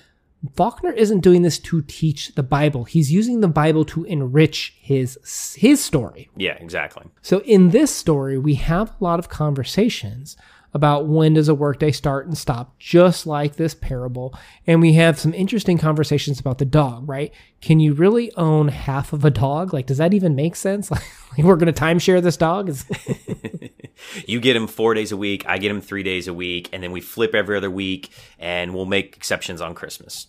Faulkner 0.54 0.92
isn't 0.92 1.20
doing 1.20 1.42
this 1.42 1.58
to 1.58 1.82
teach 1.82 2.34
the 2.34 2.42
Bible. 2.42 2.84
He's 2.84 3.10
using 3.10 3.40
the 3.40 3.48
Bible 3.48 3.84
to 3.86 4.04
enrich 4.04 4.76
his 4.80 5.18
his 5.56 5.82
story. 5.84 6.30
Yeah, 6.36 6.56
exactly. 6.60 7.04
So 7.22 7.40
in 7.40 7.70
this 7.70 7.92
story, 7.92 8.38
we 8.38 8.54
have 8.54 8.90
a 8.90 9.04
lot 9.04 9.18
of 9.18 9.28
conversations 9.28 10.36
about 10.74 11.06
when 11.06 11.34
does 11.34 11.48
a 11.48 11.54
workday 11.54 11.90
start 11.90 12.26
and 12.26 12.36
stop, 12.36 12.78
just 12.78 13.26
like 13.26 13.56
this 13.56 13.74
parable. 13.74 14.34
And 14.66 14.80
we 14.80 14.94
have 14.94 15.18
some 15.18 15.34
interesting 15.34 15.78
conversations 15.78 16.38
about 16.38 16.58
the 16.58 16.64
dog, 16.64 17.08
right? 17.08 17.32
Can 17.60 17.80
you 17.80 17.94
really 17.94 18.34
own 18.36 18.68
half 18.68 19.12
of 19.12 19.24
a 19.24 19.30
dog? 19.30 19.72
Like, 19.72 19.86
does 19.86 19.98
that 19.98 20.14
even 20.14 20.34
make 20.34 20.56
sense? 20.56 20.90
Like, 21.36 21.46
we're 21.46 21.56
going 21.56 21.72
to 21.72 21.80
timeshare 21.80 22.20
this 22.20 22.38
dog? 22.38 22.74
You 24.26 24.40
get 24.40 24.56
him 24.56 24.66
four 24.66 24.94
days 24.94 25.12
a 25.12 25.16
week, 25.16 25.44
I 25.46 25.58
get 25.58 25.70
him 25.70 25.80
three 25.80 26.02
days 26.02 26.28
a 26.28 26.34
week, 26.34 26.68
and 26.72 26.82
then 26.82 26.92
we 26.92 27.00
flip 27.00 27.34
every 27.34 27.56
other 27.56 27.70
week, 27.70 28.10
and 28.38 28.74
we'll 28.74 28.86
make 28.86 29.16
exceptions 29.16 29.60
on 29.60 29.74
Christmas. 29.74 30.28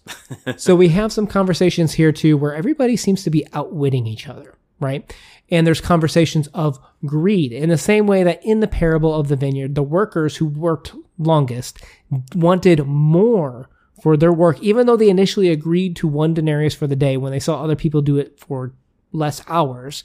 so 0.58 0.75
we 0.75 0.89
have 0.89 1.12
some 1.12 1.27
conversations 1.27 1.93
here 1.93 2.12
too 2.12 2.38
where 2.38 2.53
everybody 2.53 2.98
seems 2.98 3.24
to 3.24 3.29
be 3.29 3.46
outwitting 3.53 4.08
each 4.08 4.27
other, 4.27 4.55
right? 4.79 5.13
And 5.51 5.65
there's 5.65 5.82
conversations 5.82 6.48
of 6.53 6.79
greed. 7.06 7.51
In 7.51 7.70
the 7.70 7.77
same 7.77 8.08
way 8.08 8.24
that 8.24 8.44
in 8.44 8.60
the 8.60 8.68
parable 8.68 9.13
of 9.13 9.27
the 9.27 9.36
vineyard, 9.36 9.75
the 9.75 9.84
workers 9.84 10.38
who 10.38 10.46
worked 10.46 10.94
longest 11.18 11.84
wanted 12.36 12.86
more 12.86 13.70
for 14.01 14.15
their 14.15 14.32
work, 14.32 14.62
even 14.62 14.86
though 14.86 14.96
they 14.96 15.10
initially 15.10 15.50
agreed 15.50 15.96
to 15.98 16.08
one 16.08 16.34
denarius 16.34 16.74
for 16.74 16.88
the 16.88 16.96
day 16.96 17.18
when 17.18 17.32
they 17.32 17.39
saw 17.39 17.62
other 17.62 17.75
people 17.75 18.01
do 18.01 18.18
it 18.18 18.39
for 18.39 18.74
less 19.12 19.41
hours 19.48 20.03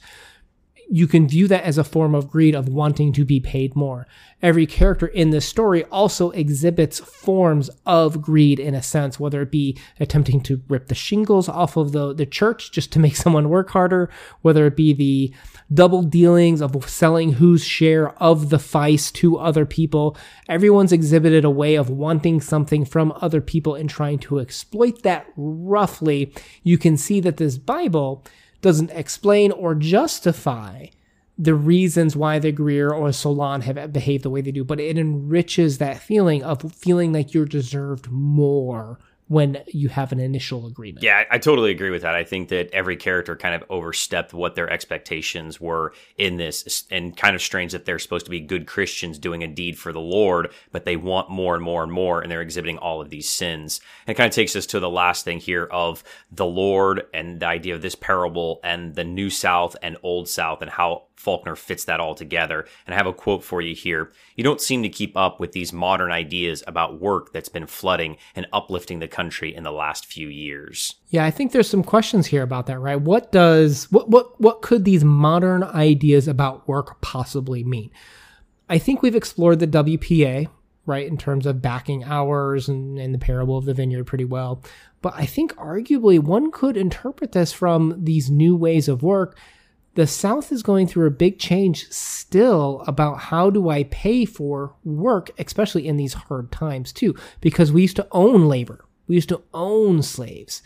you 0.89 1.07
can 1.07 1.27
view 1.27 1.47
that 1.47 1.63
as 1.63 1.77
a 1.77 1.83
form 1.83 2.13
of 2.13 2.29
greed 2.29 2.55
of 2.55 2.69
wanting 2.69 3.11
to 3.13 3.25
be 3.25 3.39
paid 3.39 3.75
more. 3.75 4.07
Every 4.41 4.65
character 4.65 5.07
in 5.07 5.31
this 5.31 5.45
story 5.45 5.83
also 5.85 6.29
exhibits 6.31 6.99
forms 6.99 7.69
of 7.85 8.21
greed 8.21 8.59
in 8.59 8.75
a 8.75 8.83
sense, 8.83 9.19
whether 9.19 9.41
it 9.41 9.51
be 9.51 9.77
attempting 9.99 10.41
to 10.41 10.61
rip 10.67 10.87
the 10.87 10.95
shingles 10.95 11.49
off 11.49 11.77
of 11.77 11.91
the, 11.91 12.13
the 12.13 12.25
church 12.25 12.71
just 12.71 12.91
to 12.93 12.99
make 12.99 13.15
someone 13.15 13.49
work 13.49 13.69
harder, 13.71 14.09
whether 14.41 14.67
it 14.67 14.75
be 14.75 14.93
the 14.93 15.33
double 15.73 16.03
dealings 16.03 16.61
of 16.61 16.87
selling 16.87 17.33
whose 17.33 17.63
share 17.63 18.09
of 18.21 18.49
the 18.49 18.57
feist 18.57 19.13
to 19.13 19.37
other 19.37 19.65
people. 19.65 20.15
Everyone's 20.47 20.91
exhibited 20.91 21.43
a 21.43 21.49
way 21.49 21.75
of 21.75 21.89
wanting 21.89 22.41
something 22.41 22.85
from 22.85 23.13
other 23.21 23.41
people 23.41 23.73
and 23.73 23.89
trying 23.89 24.19
to 24.19 24.39
exploit 24.39 25.01
that 25.01 25.25
roughly. 25.35 26.31
You 26.61 26.77
can 26.77 26.97
see 26.97 27.19
that 27.21 27.37
this 27.37 27.57
Bible 27.57 28.23
doesn't 28.65 28.89
explain 28.89 29.51
or 29.51 29.75
justify 29.75 30.87
the 31.37 31.53
reasons 31.53 32.15
why 32.15 32.39
the 32.39 32.51
Grier 32.51 32.91
or 32.91 33.11
Solon 33.11 33.61
have 33.61 33.93
behaved 33.93 34.23
the 34.23 34.29
way 34.31 34.41
they 34.41 34.51
do, 34.51 34.63
but 34.63 34.79
it 34.79 34.97
enriches 34.97 35.77
that 35.77 36.01
feeling 36.01 36.41
of 36.41 36.73
feeling 36.73 37.13
like 37.13 37.31
you're 37.31 37.45
deserved 37.45 38.09
more 38.09 38.97
when 39.27 39.63
you 39.67 39.89
have 39.89 40.11
an 40.11 40.19
initial 40.19 40.67
agreement. 40.67 41.03
Yeah, 41.03 41.23
I, 41.31 41.39
totally 41.39 41.71
agree 41.71 41.89
with 41.89 42.03
that. 42.03 42.13
I 42.13 42.23
think 42.23 42.49
that 42.49 42.69
every 42.71 42.95
character 42.95 43.35
kind 43.35 43.55
of 43.55 43.63
overstepped 43.69 44.33
what 44.33 44.53
their 44.53 44.69
expectations 44.69 45.59
were 45.59 45.93
in 46.17 46.37
this, 46.37 46.83
and 46.91 47.17
kind 47.17 47.35
of 47.35 47.41
strange 47.41 47.71
that 47.71 47.85
they're 47.85 47.97
supposed 47.97 48.25
to 48.25 48.31
be 48.31 48.39
good 48.39 48.67
Christians 48.67 49.17
doing 49.17 49.43
a 49.43 49.47
deed 49.47 49.79
for 49.79 49.91
the 49.91 49.99
Lord, 49.99 50.51
but 50.71 50.85
they 50.85 50.95
want 50.95 51.29
more 51.29 51.55
and 51.55 51.63
more 51.63 51.81
and 51.81 51.91
more, 51.91 52.21
and 52.21 52.31
they're 52.31 52.41
exhibiting 52.41 52.77
all 52.77 53.01
of 53.01 53.09
these 53.09 53.27
sins. 53.27 53.81
And 54.05 54.13
it 54.13 54.17
kind 54.17 54.27
of 54.27 54.35
takes 54.35 54.55
us 54.55 54.67
to 54.67 54.79
the 54.79 54.89
last 54.89 55.25
thing 55.25 55.39
here 55.39 55.65
of 55.65 56.03
the 56.31 56.45
Lord 56.45 57.03
and 57.13 57.39
the 57.39 57.47
idea 57.47 57.73
of 57.73 57.81
this 57.81 57.95
parable 57.95 58.59
and 58.63 58.93
the 58.93 59.03
New 59.03 59.31
South 59.31 59.75
and 59.81 59.97
Old 60.03 60.29
South 60.29 60.61
and 60.61 60.69
how 60.69 61.05
Faulkner 61.15 61.55
fits 61.55 61.85
that 61.85 61.99
all 61.99 62.13
together. 62.13 62.67
And 62.85 62.93
I 62.93 62.97
have 62.97 63.07
a 63.07 63.13
quote 63.13 63.43
for 63.43 63.61
you 63.61 63.73
here. 63.73 64.11
You 64.35 64.43
don't 64.43 64.61
seem 64.61 64.83
to 64.83 64.89
keep 64.89 65.15
up 65.15 65.39
with 65.39 65.53
these 65.53 65.71
modern 65.71 66.11
ideas 66.11 66.63
about 66.67 66.99
work 66.99 67.31
that's 67.31 67.49
been 67.49 67.67
flooding 67.67 68.17
and 68.35 68.45
uplifting 68.51 68.99
the 68.99 69.07
country 69.07 69.55
in 69.55 69.63
the 69.63 69.71
last 69.71 70.05
few 70.05 70.27
years. 70.27 70.95
Yeah, 71.09 71.25
I 71.25 71.31
think 71.31 71.51
there's 71.51 71.69
some 71.69 71.83
questions 71.83 72.27
here 72.27 72.43
about 72.43 72.67
that, 72.67 72.79
right? 72.79 72.99
What 72.99 73.31
does 73.31 73.89
what 73.91 74.09
what 74.09 74.39
what 74.39 74.61
could 74.61 74.83
these 74.83 75.03
modern 75.03 75.63
ideas 75.63 76.27
about 76.27 76.67
work 76.67 77.01
possibly 77.01 77.63
mean? 77.63 77.91
I 78.69 78.77
think 78.77 79.01
we've 79.01 79.15
explored 79.15 79.59
the 79.59 79.67
WPA, 79.67 80.47
right, 80.85 81.07
in 81.07 81.17
terms 81.17 81.45
of 81.45 81.61
backing 81.61 82.03
hours 82.03 82.67
and, 82.67 82.97
and 82.97 83.13
the 83.13 83.19
parable 83.19 83.57
of 83.57 83.65
the 83.65 83.73
vineyard 83.73 84.05
pretty 84.05 84.25
well. 84.25 84.61
But 85.01 85.13
I 85.15 85.25
think 85.25 85.53
arguably 85.55 86.19
one 86.19 86.51
could 86.51 86.75
interpret 86.75 87.31
this 87.31 87.53
from 87.53 88.03
these 88.03 88.29
new 88.29 88.55
ways 88.55 88.87
of 88.87 89.03
work 89.03 89.37
the 89.95 90.05
South 90.05 90.51
is 90.51 90.61
going 90.61 90.87
through 90.87 91.07
a 91.07 91.11
big 91.11 91.39
change 91.39 91.89
still 91.89 92.83
about 92.85 93.17
how 93.19 93.49
do 93.49 93.69
I 93.69 93.85
pay 93.85 94.25
for 94.25 94.75
work, 94.83 95.31
especially 95.39 95.87
in 95.87 95.97
these 95.97 96.13
hard 96.13 96.51
times 96.51 96.93
too, 96.93 97.15
because 97.41 97.71
we 97.71 97.81
used 97.81 97.95
to 97.95 98.07
own 98.11 98.47
labor. 98.47 98.85
We 99.07 99.15
used 99.15 99.29
to 99.29 99.41
own 99.53 100.01
slaves. 100.01 100.61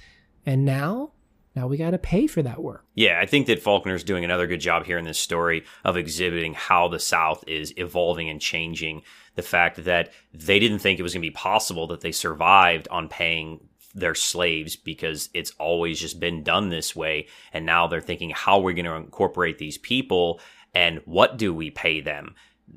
And 0.46 0.66
now, 0.66 1.12
now 1.56 1.68
we 1.68 1.78
got 1.78 1.92
to 1.92 2.00
pay 2.00 2.26
for 2.26 2.42
that 2.42 2.64
work. 2.64 2.86
Yeah, 2.96 3.20
I 3.22 3.28
think 3.28 3.46
that 3.48 3.62
Faulkner's 3.62 4.04
doing 4.04 4.24
another 4.24 4.48
good 4.48 4.62
job 4.62 4.86
here 4.86 4.98
in 4.98 5.06
this 5.06 5.20
story 5.20 5.64
of 5.86 5.96
exhibiting 5.96 6.56
how 6.56 6.88
the 6.88 7.00
South 7.00 7.44
is 7.48 7.74
evolving 7.78 8.30
and 8.30 8.42
changing. 8.42 9.04
The 9.36 9.44
fact 9.44 9.84
that 9.84 10.12
they 10.34 10.58
didn't 10.60 10.80
think 10.80 11.00
it 11.00 11.04
was 11.04 11.14
going 11.14 11.22
to 11.22 11.28
be 11.28 11.34
possible 11.34 11.86
that 11.88 12.02
they 12.02 12.12
survived 12.12 12.88
on 12.90 13.10
paying 13.10 13.69
their 14.00 14.16
slaves 14.16 14.76
because 14.76 15.30
it's 15.34 15.52
always 15.60 16.00
just 16.00 16.20
been 16.20 16.44
done 16.44 16.70
this 16.70 16.96
way. 16.96 17.28
And 17.54 17.66
now 17.66 17.88
they're 17.88 18.02
thinking, 18.02 18.32
how 18.32 18.60
are 18.60 18.64
we 18.64 18.74
going 18.74 18.86
to 18.86 18.94
incorporate 18.94 19.58
these 19.58 19.78
people 19.78 20.40
and 20.74 21.02
what 21.06 21.38
do 21.38 21.54
we 21.54 21.72
pay 21.72 22.02
them? 22.02 22.36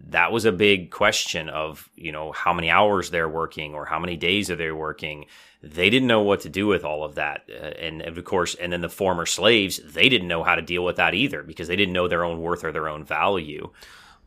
That 0.09 0.33
was 0.33 0.45
a 0.45 0.52
big 0.52 0.91
question 0.91 1.49
of, 1.50 1.88
you 1.95 2.12
know, 2.12 2.33
how 2.33 2.55
many 2.55 2.71
hours 2.71 3.11
they're 3.11 3.29
working 3.29 3.75
or 3.75 3.85
how 3.85 3.99
many 3.99 4.17
days 4.17 4.50
are 4.50 4.57
they 4.57 4.73
working. 4.73 5.26
They 5.62 5.91
didn't 5.91 6.09
know 6.09 6.23
what 6.23 6.41
to 6.41 6.49
do 6.49 6.67
with 6.67 6.85
all 6.85 7.05
of 7.05 7.17
that. 7.17 7.49
Uh, 7.50 7.67
and 7.79 8.00
of 8.02 8.25
course, 8.25 8.55
and 8.55 8.73
then 8.73 8.81
the 8.81 8.88
former 8.88 9.26
slaves, 9.26 9.81
they 9.85 10.09
didn't 10.09 10.29
know 10.29 10.43
how 10.43 10.55
to 10.55 10.62
deal 10.62 10.85
with 10.85 10.97
that 10.97 11.14
either 11.14 11.43
because 11.43 11.69
they 11.69 11.76
didn't 11.76 11.93
know 11.93 12.09
their 12.09 12.25
own 12.25 12.41
worth 12.41 12.64
or 12.64 12.73
their 12.73 12.88
own 12.88 13.05
value. 13.05 13.71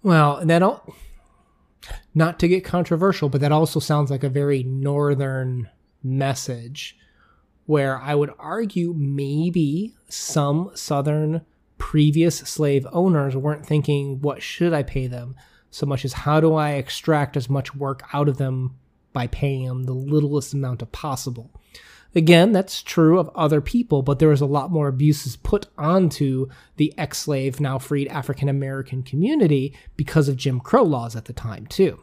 Well, 0.04 0.38
and 0.38 0.50
that 0.52 0.62
all, 0.62 0.96
not 2.14 2.40
to 2.40 2.48
get 2.48 2.64
controversial, 2.64 3.30
but 3.30 3.42
that 3.42 3.52
also 3.52 3.80
sounds 3.80 4.12
like 4.12 4.24
a 4.24 4.30
very 4.30 4.64
northern 4.64 5.70
message 6.06 6.98
where 7.66 7.98
I 7.98 8.16
would 8.16 8.32
argue 8.38 8.94
maybe 8.94 9.96
some 10.08 10.72
Southern 10.76 11.42
previous 11.78 12.38
slave 12.38 12.88
owners 12.92 13.36
weren't 13.36 13.66
thinking, 13.66 14.22
what 14.22 14.42
should 14.42 14.74
I 14.74 14.84
pay 14.84 15.08
them? 15.08 15.36
So 15.72 15.86
much 15.86 16.06
as 16.06 16.14
how 16.14 16.40
do 16.40 16.54
I 16.54 16.72
extract 16.72 17.36
as 17.36 17.50
much 17.50 17.76
work 17.76 18.04
out 18.14 18.30
of 18.30 18.38
them 18.38 18.76
by 19.12 19.28
paying 19.28 19.66
them 19.66 19.84
the 19.84 19.94
littlest 19.94 20.54
amount 20.54 20.82
of 20.82 20.92
possible. 20.92 21.50
Again, 22.14 22.54
that's 22.54 22.82
true 22.82 23.20
of 23.20 23.30
other 23.36 23.60
people, 23.60 24.02
but 24.02 24.20
there 24.20 24.30
was 24.30 24.42
a 24.42 24.46
lot 24.46 24.72
more 24.72 24.88
abuses 24.88 25.36
put 25.36 25.68
onto 25.78 26.48
the 26.78 26.94
ex 26.98 27.18
slave, 27.18 27.60
now 27.60 27.78
freed 27.78 28.08
African 28.08 28.48
American 28.48 29.04
community 29.04 29.76
because 29.98 30.30
of 30.30 30.38
Jim 30.38 30.62
Crow 30.62 30.84
laws 30.84 31.16
at 31.16 31.26
the 31.26 31.34
time, 31.34 31.66
too. 31.66 32.00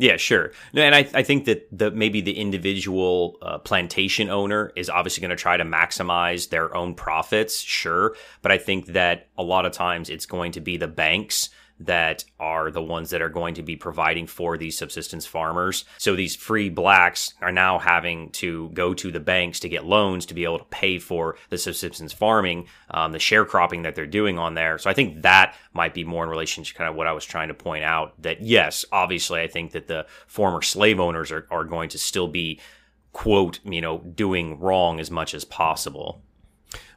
Yeah, 0.00 0.16
sure. 0.16 0.52
And 0.72 0.94
I, 0.94 1.06
I 1.12 1.22
think 1.22 1.44
that 1.44 1.68
the 1.70 1.90
maybe 1.90 2.22
the 2.22 2.32
individual 2.38 3.36
uh, 3.42 3.58
plantation 3.58 4.30
owner 4.30 4.72
is 4.74 4.88
obviously 4.88 5.20
going 5.20 5.28
to 5.28 5.36
try 5.36 5.58
to 5.58 5.64
maximize 5.64 6.48
their 6.48 6.74
own 6.74 6.94
profits, 6.94 7.60
sure. 7.60 8.16
But 8.40 8.50
I 8.50 8.56
think 8.56 8.86
that 8.86 9.28
a 9.36 9.42
lot 9.42 9.66
of 9.66 9.72
times 9.72 10.08
it's 10.08 10.24
going 10.24 10.52
to 10.52 10.60
be 10.62 10.78
the 10.78 10.88
banks 10.88 11.50
that 11.80 12.24
are 12.38 12.70
the 12.70 12.82
ones 12.82 13.10
that 13.10 13.22
are 13.22 13.28
going 13.28 13.54
to 13.54 13.62
be 13.62 13.74
providing 13.74 14.26
for 14.26 14.56
these 14.56 14.76
subsistence 14.76 15.26
farmers. 15.26 15.84
So 15.98 16.14
these 16.14 16.36
free 16.36 16.68
blacks 16.68 17.34
are 17.40 17.52
now 17.52 17.78
having 17.78 18.30
to 18.32 18.68
go 18.70 18.94
to 18.94 19.10
the 19.10 19.20
banks 19.20 19.60
to 19.60 19.68
get 19.68 19.84
loans 19.84 20.26
to 20.26 20.34
be 20.34 20.44
able 20.44 20.58
to 20.58 20.64
pay 20.66 20.98
for 20.98 21.36
the 21.48 21.58
subsistence 21.58 22.12
farming, 22.12 22.66
um, 22.90 23.12
the 23.12 23.18
sharecropping 23.18 23.82
that 23.84 23.94
they're 23.94 24.06
doing 24.06 24.38
on 24.38 24.54
there. 24.54 24.78
So 24.78 24.90
I 24.90 24.94
think 24.94 25.22
that 25.22 25.56
might 25.72 25.94
be 25.94 26.04
more 26.04 26.24
in 26.24 26.30
relation 26.30 26.62
to 26.64 26.74
kind 26.74 26.88
of 26.88 26.96
what 26.96 27.06
I 27.06 27.12
was 27.12 27.24
trying 27.24 27.48
to 27.48 27.54
point 27.54 27.84
out 27.84 28.20
that 28.22 28.42
yes, 28.42 28.84
obviously 28.92 29.40
I 29.40 29.48
think 29.48 29.72
that 29.72 29.88
the 29.88 30.06
former 30.26 30.62
slave 30.62 31.00
owners 31.00 31.32
are, 31.32 31.46
are 31.50 31.64
going 31.64 31.88
to 31.90 31.98
still 31.98 32.28
be 32.28 32.60
quote, 33.12 33.60
you 33.64 33.80
know, 33.80 33.98
doing 33.98 34.58
wrong 34.60 35.00
as 35.00 35.10
much 35.10 35.34
as 35.34 35.44
possible. 35.44 36.22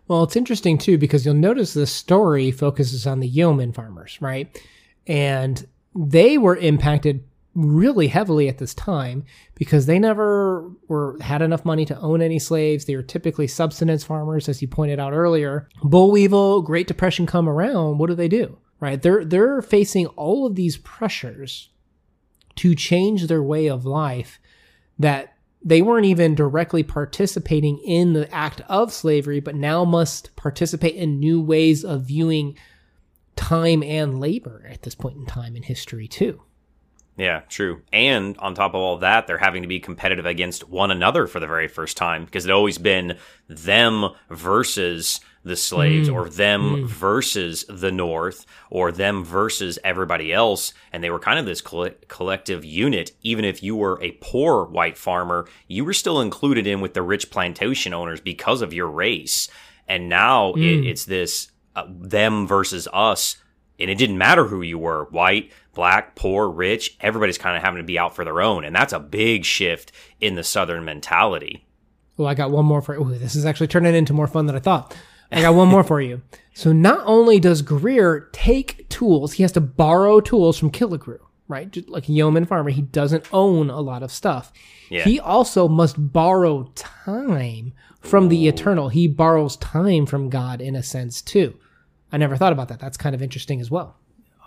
Well, 0.07 0.23
it's 0.23 0.35
interesting 0.35 0.77
too 0.77 0.97
because 0.97 1.25
you'll 1.25 1.35
notice 1.35 1.73
the 1.73 1.87
story 1.87 2.51
focuses 2.51 3.07
on 3.07 3.19
the 3.19 3.27
yeoman 3.27 3.71
farmers, 3.71 4.17
right? 4.21 4.61
And 5.07 5.65
they 5.95 6.37
were 6.37 6.57
impacted 6.57 7.23
really 7.55 8.07
heavily 8.07 8.49
at 8.49 8.57
this 8.57 8.73
time 8.73 9.23
because 9.55 9.85
they 9.85 9.99
never 9.99 10.71
were 10.87 11.17
had 11.21 11.41
enough 11.41 11.65
money 11.65 11.85
to 11.85 11.99
own 11.99 12.21
any 12.21 12.39
slaves. 12.39 12.85
They 12.85 12.95
were 12.95 13.03
typically 13.03 13.47
subsistence 13.47 14.03
farmers, 14.03 14.49
as 14.49 14.61
you 14.61 14.67
pointed 14.67 14.99
out 14.99 15.13
earlier. 15.13 15.69
Boll 15.83 16.11
weevil, 16.11 16.61
Great 16.61 16.87
Depression 16.87 17.25
come 17.25 17.47
around. 17.47 17.99
What 17.99 18.07
do 18.07 18.15
they 18.15 18.27
do? 18.27 18.57
Right? 18.79 19.01
They're 19.01 19.23
they're 19.23 19.61
facing 19.61 20.07
all 20.07 20.45
of 20.45 20.55
these 20.55 20.77
pressures 20.77 21.69
to 22.55 22.75
change 22.75 23.27
their 23.27 23.43
way 23.43 23.67
of 23.67 23.85
life 23.85 24.39
that 24.99 25.32
they 25.63 25.81
weren't 25.81 26.05
even 26.05 26.35
directly 26.35 26.83
participating 26.83 27.77
in 27.79 28.13
the 28.13 28.31
act 28.33 28.61
of 28.67 28.91
slavery, 28.91 29.39
but 29.39 29.55
now 29.55 29.85
must 29.85 30.35
participate 30.35 30.95
in 30.95 31.19
new 31.19 31.41
ways 31.41 31.85
of 31.85 32.03
viewing 32.03 32.57
time 33.35 33.81
and 33.81 34.19
labor 34.19 34.65
at 34.69 34.81
this 34.81 34.95
point 34.95 35.17
in 35.17 35.25
time 35.25 35.55
in 35.55 35.63
history, 35.63 36.07
too. 36.07 36.41
Yeah, 37.15 37.41
true. 37.47 37.81
And 37.91 38.37
on 38.39 38.55
top 38.55 38.71
of 38.71 38.81
all 38.81 38.97
that, 38.97 39.27
they're 39.27 39.37
having 39.37 39.61
to 39.61 39.67
be 39.67 39.79
competitive 39.79 40.25
against 40.25 40.67
one 40.67 40.89
another 40.89 41.27
for 41.27 41.39
the 41.39 41.47
very 41.47 41.67
first 41.67 41.95
time 41.95 42.25
because 42.25 42.45
it 42.45 42.51
always 42.51 42.79
been 42.79 43.17
them 43.47 44.09
versus 44.29 45.19
the 45.43 45.55
slaves 45.55 46.09
mm. 46.09 46.13
or 46.13 46.29
them 46.29 46.61
mm. 46.61 46.85
versus 46.87 47.65
the 47.67 47.91
North 47.91 48.45
or 48.69 48.91
them 48.91 49.23
versus 49.23 49.77
everybody 49.83 50.31
else. 50.31 50.73
And 50.91 51.03
they 51.03 51.09
were 51.09 51.19
kind 51.19 51.39
of 51.39 51.45
this 51.45 51.61
coll- 51.61 51.89
collective 52.07 52.63
unit. 52.63 53.11
Even 53.21 53.45
if 53.45 53.61
you 53.61 53.75
were 53.75 54.01
a 54.01 54.17
poor 54.21 54.65
white 54.65 54.97
farmer, 54.97 55.47
you 55.67 55.85
were 55.85 55.93
still 55.93 56.21
included 56.21 56.65
in 56.65 56.81
with 56.81 56.93
the 56.93 57.01
rich 57.01 57.29
plantation 57.29 57.93
owners 57.93 58.21
because 58.21 58.61
of 58.61 58.73
your 58.73 58.87
race. 58.87 59.49
And 59.87 60.09
now 60.09 60.53
mm. 60.53 60.63
it, 60.63 60.87
it's 60.87 61.05
this 61.05 61.51
uh, 61.75 61.85
them 61.89 62.47
versus 62.47 62.87
us. 62.93 63.37
And 63.79 63.89
it 63.89 63.97
didn't 63.97 64.17
matter 64.17 64.45
who 64.45 64.61
you 64.61 64.77
were 64.77 65.05
white, 65.05 65.51
black, 65.73 66.15
poor, 66.15 66.47
rich. 66.47 66.95
Everybody's 67.01 67.39
kind 67.39 67.57
of 67.57 67.63
having 67.63 67.79
to 67.79 67.83
be 67.83 67.99
out 67.99 68.15
for 68.15 68.23
their 68.23 68.39
own. 68.39 68.63
And 68.63 68.75
that's 68.75 68.93
a 68.93 68.99
big 68.99 69.43
shift 69.43 69.91
in 70.21 70.35
the 70.35 70.43
Southern 70.43 70.85
mentality. 70.85 71.65
Well, 72.15 72.27
I 72.27 72.35
got 72.35 72.51
one 72.51 72.65
more 72.65 72.81
for. 72.81 73.03
This 73.03 73.35
is 73.35 73.45
actually 73.45 73.67
turning 73.67 73.95
into 73.95 74.13
more 74.13 74.27
fun 74.27 74.45
than 74.45 74.55
I 74.55 74.59
thought. 74.59 74.95
I 75.31 75.41
got 75.41 75.55
one 75.55 75.67
more 75.67 75.83
for 75.83 76.01
you. 76.01 76.21
So 76.55 76.71
not 76.71 77.01
only 77.05 77.39
does 77.39 77.63
Grier 77.63 78.29
take 78.31 78.87
tools, 78.87 79.33
he 79.33 79.41
has 79.41 79.51
to 79.53 79.59
borrow 79.59 80.19
tools 80.19 80.55
from 80.59 80.69
Killegrew, 80.69 81.17
right? 81.47 81.71
Just 81.71 81.89
like 81.89 82.07
a 82.07 82.11
yeoman 82.11 82.45
farmer, 82.45 82.69
he 82.69 82.83
doesn't 82.83 83.27
own 83.33 83.71
a 83.71 83.81
lot 83.81 84.03
of 84.03 84.11
stuff. 84.11 84.53
Yeah. 84.87 85.03
He 85.03 85.19
also 85.19 85.67
must 85.67 86.13
borrow 86.13 86.71
time 86.75 87.73
from 88.01 88.25
Ooh. 88.25 88.29
the 88.29 88.47
eternal. 88.47 88.89
He 88.89 89.07
borrows 89.07 89.57
time 89.57 90.05
from 90.05 90.29
God 90.29 90.61
in 90.61 90.75
a 90.75 90.83
sense 90.83 91.23
too. 91.23 91.57
I 92.11 92.17
never 92.17 92.37
thought 92.37 92.53
about 92.53 92.67
that. 92.67 92.79
That's 92.79 92.97
kind 92.97 93.15
of 93.15 93.23
interesting 93.23 93.59
as 93.59 93.71
well. 93.71 93.97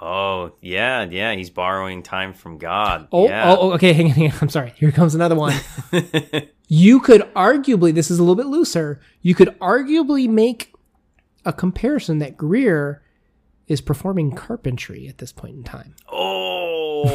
Oh 0.00 0.52
yeah, 0.60 1.04
yeah. 1.04 1.34
He's 1.34 1.50
borrowing 1.50 2.02
time 2.02 2.34
from 2.34 2.58
God. 2.58 3.08
Oh, 3.12 3.28
yeah. 3.28 3.50
oh, 3.50 3.56
oh 3.58 3.72
okay. 3.72 3.92
Hang 3.94 4.06
on, 4.06 4.12
hang 4.12 4.30
on. 4.30 4.38
I'm 4.42 4.48
sorry. 4.48 4.72
Here 4.76 4.92
comes 4.92 5.14
another 5.14 5.34
one. 5.34 5.54
you 6.68 7.00
could 7.00 7.22
arguably, 7.34 7.94
this 7.94 8.10
is 8.10 8.18
a 8.18 8.22
little 8.22 8.36
bit 8.36 8.46
looser. 8.46 9.00
You 9.22 9.34
could 9.34 9.58
arguably 9.58 10.28
make 10.28 10.74
a 11.44 11.52
comparison 11.52 12.18
that 12.18 12.36
Grier 12.36 13.02
is 13.68 13.80
performing 13.80 14.32
carpentry 14.32 15.08
at 15.08 15.18
this 15.18 15.32
point 15.32 15.56
in 15.56 15.64
time. 15.64 15.94
Oh, 16.08 17.06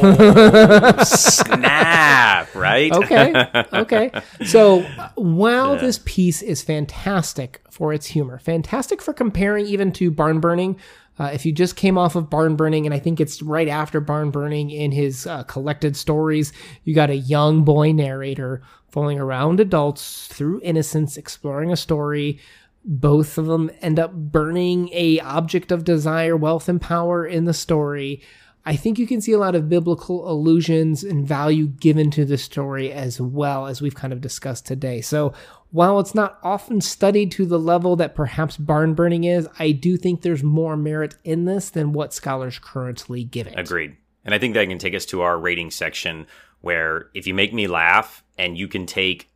snap! 1.04 2.54
Right? 2.54 2.92
okay, 2.92 3.64
okay. 3.72 4.10
So 4.44 4.82
while 5.14 5.74
yeah. 5.74 5.80
this 5.80 6.00
piece 6.04 6.42
is 6.42 6.62
fantastic 6.62 7.62
for 7.70 7.92
its 7.92 8.06
humor, 8.06 8.38
fantastic 8.38 9.00
for 9.00 9.14
comparing 9.14 9.66
even 9.66 9.92
to 9.92 10.10
Barn 10.10 10.40
Burning. 10.40 10.78
Uh, 11.18 11.30
if 11.32 11.44
you 11.44 11.52
just 11.52 11.76
came 11.76 11.98
off 11.98 12.16
of 12.16 12.30
Barn 12.30 12.56
Burning, 12.56 12.86
and 12.86 12.94
I 12.94 12.98
think 12.98 13.20
it's 13.20 13.42
right 13.42 13.68
after 13.68 14.00
Barn 14.00 14.30
Burning 14.30 14.70
in 14.70 14.92
his 14.92 15.26
uh, 15.26 15.44
collected 15.44 15.96
stories, 15.96 16.52
you 16.84 16.94
got 16.94 17.10
a 17.10 17.16
young 17.16 17.64
boy 17.64 17.92
narrator 17.92 18.62
fooling 18.88 19.18
around 19.18 19.60
adults 19.60 20.26
through 20.28 20.60
innocence, 20.62 21.16
exploring 21.16 21.70
a 21.70 21.76
story. 21.76 22.38
Both 22.84 23.38
of 23.38 23.46
them 23.46 23.70
end 23.80 23.98
up 23.98 24.12
burning 24.12 24.88
a 24.92 25.20
object 25.20 25.70
of 25.70 25.84
desire 25.84 26.36
wealth 26.36 26.68
and 26.68 26.80
power 26.80 27.26
in 27.26 27.44
the 27.44 27.54
story. 27.54 28.22
I 28.64 28.76
think 28.76 28.98
you 28.98 29.06
can 29.06 29.20
see 29.20 29.32
a 29.32 29.38
lot 29.38 29.54
of 29.54 29.68
biblical 29.68 30.30
allusions 30.30 31.02
and 31.02 31.26
value 31.26 31.66
given 31.66 32.10
to 32.12 32.24
the 32.24 32.38
story 32.38 32.92
as 32.92 33.20
well 33.20 33.66
as 33.66 33.82
we've 33.82 33.94
kind 33.94 34.12
of 34.12 34.20
discussed 34.20 34.66
today. 34.66 35.00
So 35.00 35.32
while 35.72 35.98
it's 35.98 36.14
not 36.14 36.38
often 36.42 36.80
studied 36.80 37.32
to 37.32 37.44
the 37.44 37.58
level 37.58 37.96
that 37.96 38.14
perhaps 38.14 38.56
barn 38.56 38.94
burning 38.94 39.24
is 39.24 39.48
i 39.58 39.70
do 39.70 39.96
think 39.96 40.22
there's 40.22 40.42
more 40.42 40.76
merit 40.76 41.14
in 41.24 41.44
this 41.44 41.70
than 41.70 41.92
what 41.92 42.14
scholars 42.14 42.58
currently 42.58 43.24
give 43.24 43.46
it 43.46 43.58
agreed 43.58 43.96
and 44.24 44.34
i 44.34 44.38
think 44.38 44.54
that 44.54 44.68
can 44.68 44.78
take 44.78 44.94
us 44.94 45.06
to 45.06 45.20
our 45.22 45.38
rating 45.38 45.70
section 45.70 46.26
where 46.60 47.06
if 47.14 47.26
you 47.26 47.34
make 47.34 47.52
me 47.52 47.66
laugh 47.66 48.22
and 48.38 48.56
you 48.56 48.68
can 48.68 48.86
take 48.86 49.30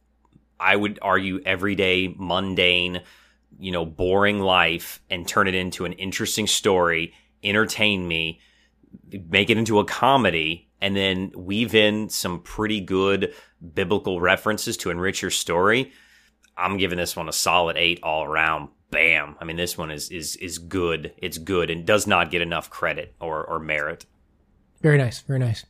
i 0.61 0.77
would 0.77 0.99
argue 1.03 1.41
everyday 1.45 2.15
mundane 2.17 3.03
you 3.59 3.73
know, 3.73 3.87
boring 3.87 4.41
life 4.41 5.01
and 5.11 5.27
turn 5.27 5.49
it 5.49 5.55
into 5.55 5.85
an 5.85 5.93
interesting 5.95 6.47
story, 6.47 7.15
entertain 7.43 8.07
me, 8.07 8.41
make 9.29 9.51
it 9.51 9.57
into 9.57 9.79
a 9.79 9.85
comedy, 9.85 10.69
and 10.81 10.97
then 10.97 11.33
weave 11.35 11.75
in 11.75 12.09
some 12.09 12.41
pretty 12.41 12.81
good 12.81 13.33
biblical 13.75 14.21
references 14.21 14.77
to 14.77 14.91
enrich 14.91 15.23
your 15.23 15.31
story. 15.31 15.93
I'm 16.57 16.77
giving 16.77 16.99
this 16.99 17.17
one 17.17 17.29
a 17.29 17.33
solid 17.33 17.77
eight 17.77 18.01
all 18.03 18.25
around. 18.25 18.69
Bam. 18.91 19.37
I 19.41 19.45
mean, 19.45 19.57
this 19.57 19.77
one 19.77 19.91
is 19.91 20.11
is 20.11 20.37
is 20.37 20.59
good. 20.59 21.13
It's 21.19 21.39
good 21.39 21.71
and 21.71 21.85
does 21.85 22.07
not 22.07 22.31
get 22.31 22.41
enough 22.41 22.71
credit 22.71 23.15
or, 23.21 23.45
or 23.45 23.59
merit. 23.59 24.07
Very 24.81 24.97
nice. 24.97 25.21
Very 25.21 25.41
nice. 25.41 25.65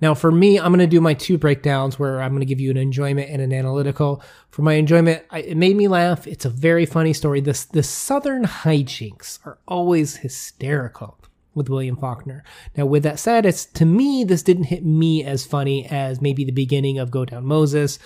Now, 0.00 0.14
for 0.14 0.32
me, 0.32 0.58
I'm 0.58 0.72
going 0.72 0.78
to 0.78 0.86
do 0.86 1.00
my 1.00 1.12
two 1.12 1.36
breakdowns 1.36 1.98
where 1.98 2.22
I'm 2.22 2.30
going 2.30 2.40
to 2.40 2.46
give 2.46 2.60
you 2.60 2.70
an 2.70 2.78
enjoyment 2.78 3.28
and 3.28 3.42
an 3.42 3.52
analytical. 3.52 4.22
For 4.50 4.62
my 4.62 4.74
enjoyment, 4.74 5.24
I, 5.30 5.40
it 5.40 5.56
made 5.56 5.76
me 5.76 5.88
laugh. 5.88 6.26
It's 6.26 6.46
a 6.46 6.50
very 6.50 6.86
funny 6.86 7.12
story. 7.12 7.40
This 7.40 7.64
the 7.64 7.82
Southern 7.82 8.44
hijinks 8.44 9.40
are 9.44 9.58
always 9.68 10.16
hysterical 10.16 11.18
with 11.54 11.68
William 11.68 11.96
Faulkner. 11.96 12.44
Now, 12.76 12.86
with 12.86 13.02
that 13.02 13.18
said, 13.18 13.44
it's 13.44 13.66
to 13.66 13.84
me 13.84 14.24
this 14.24 14.42
didn't 14.42 14.64
hit 14.64 14.84
me 14.84 15.24
as 15.24 15.44
funny 15.44 15.86
as 15.86 16.22
maybe 16.22 16.44
the 16.44 16.52
beginning 16.52 16.98
of 16.98 17.10
Go 17.10 17.24
Down 17.24 17.44
Moses 17.44 17.98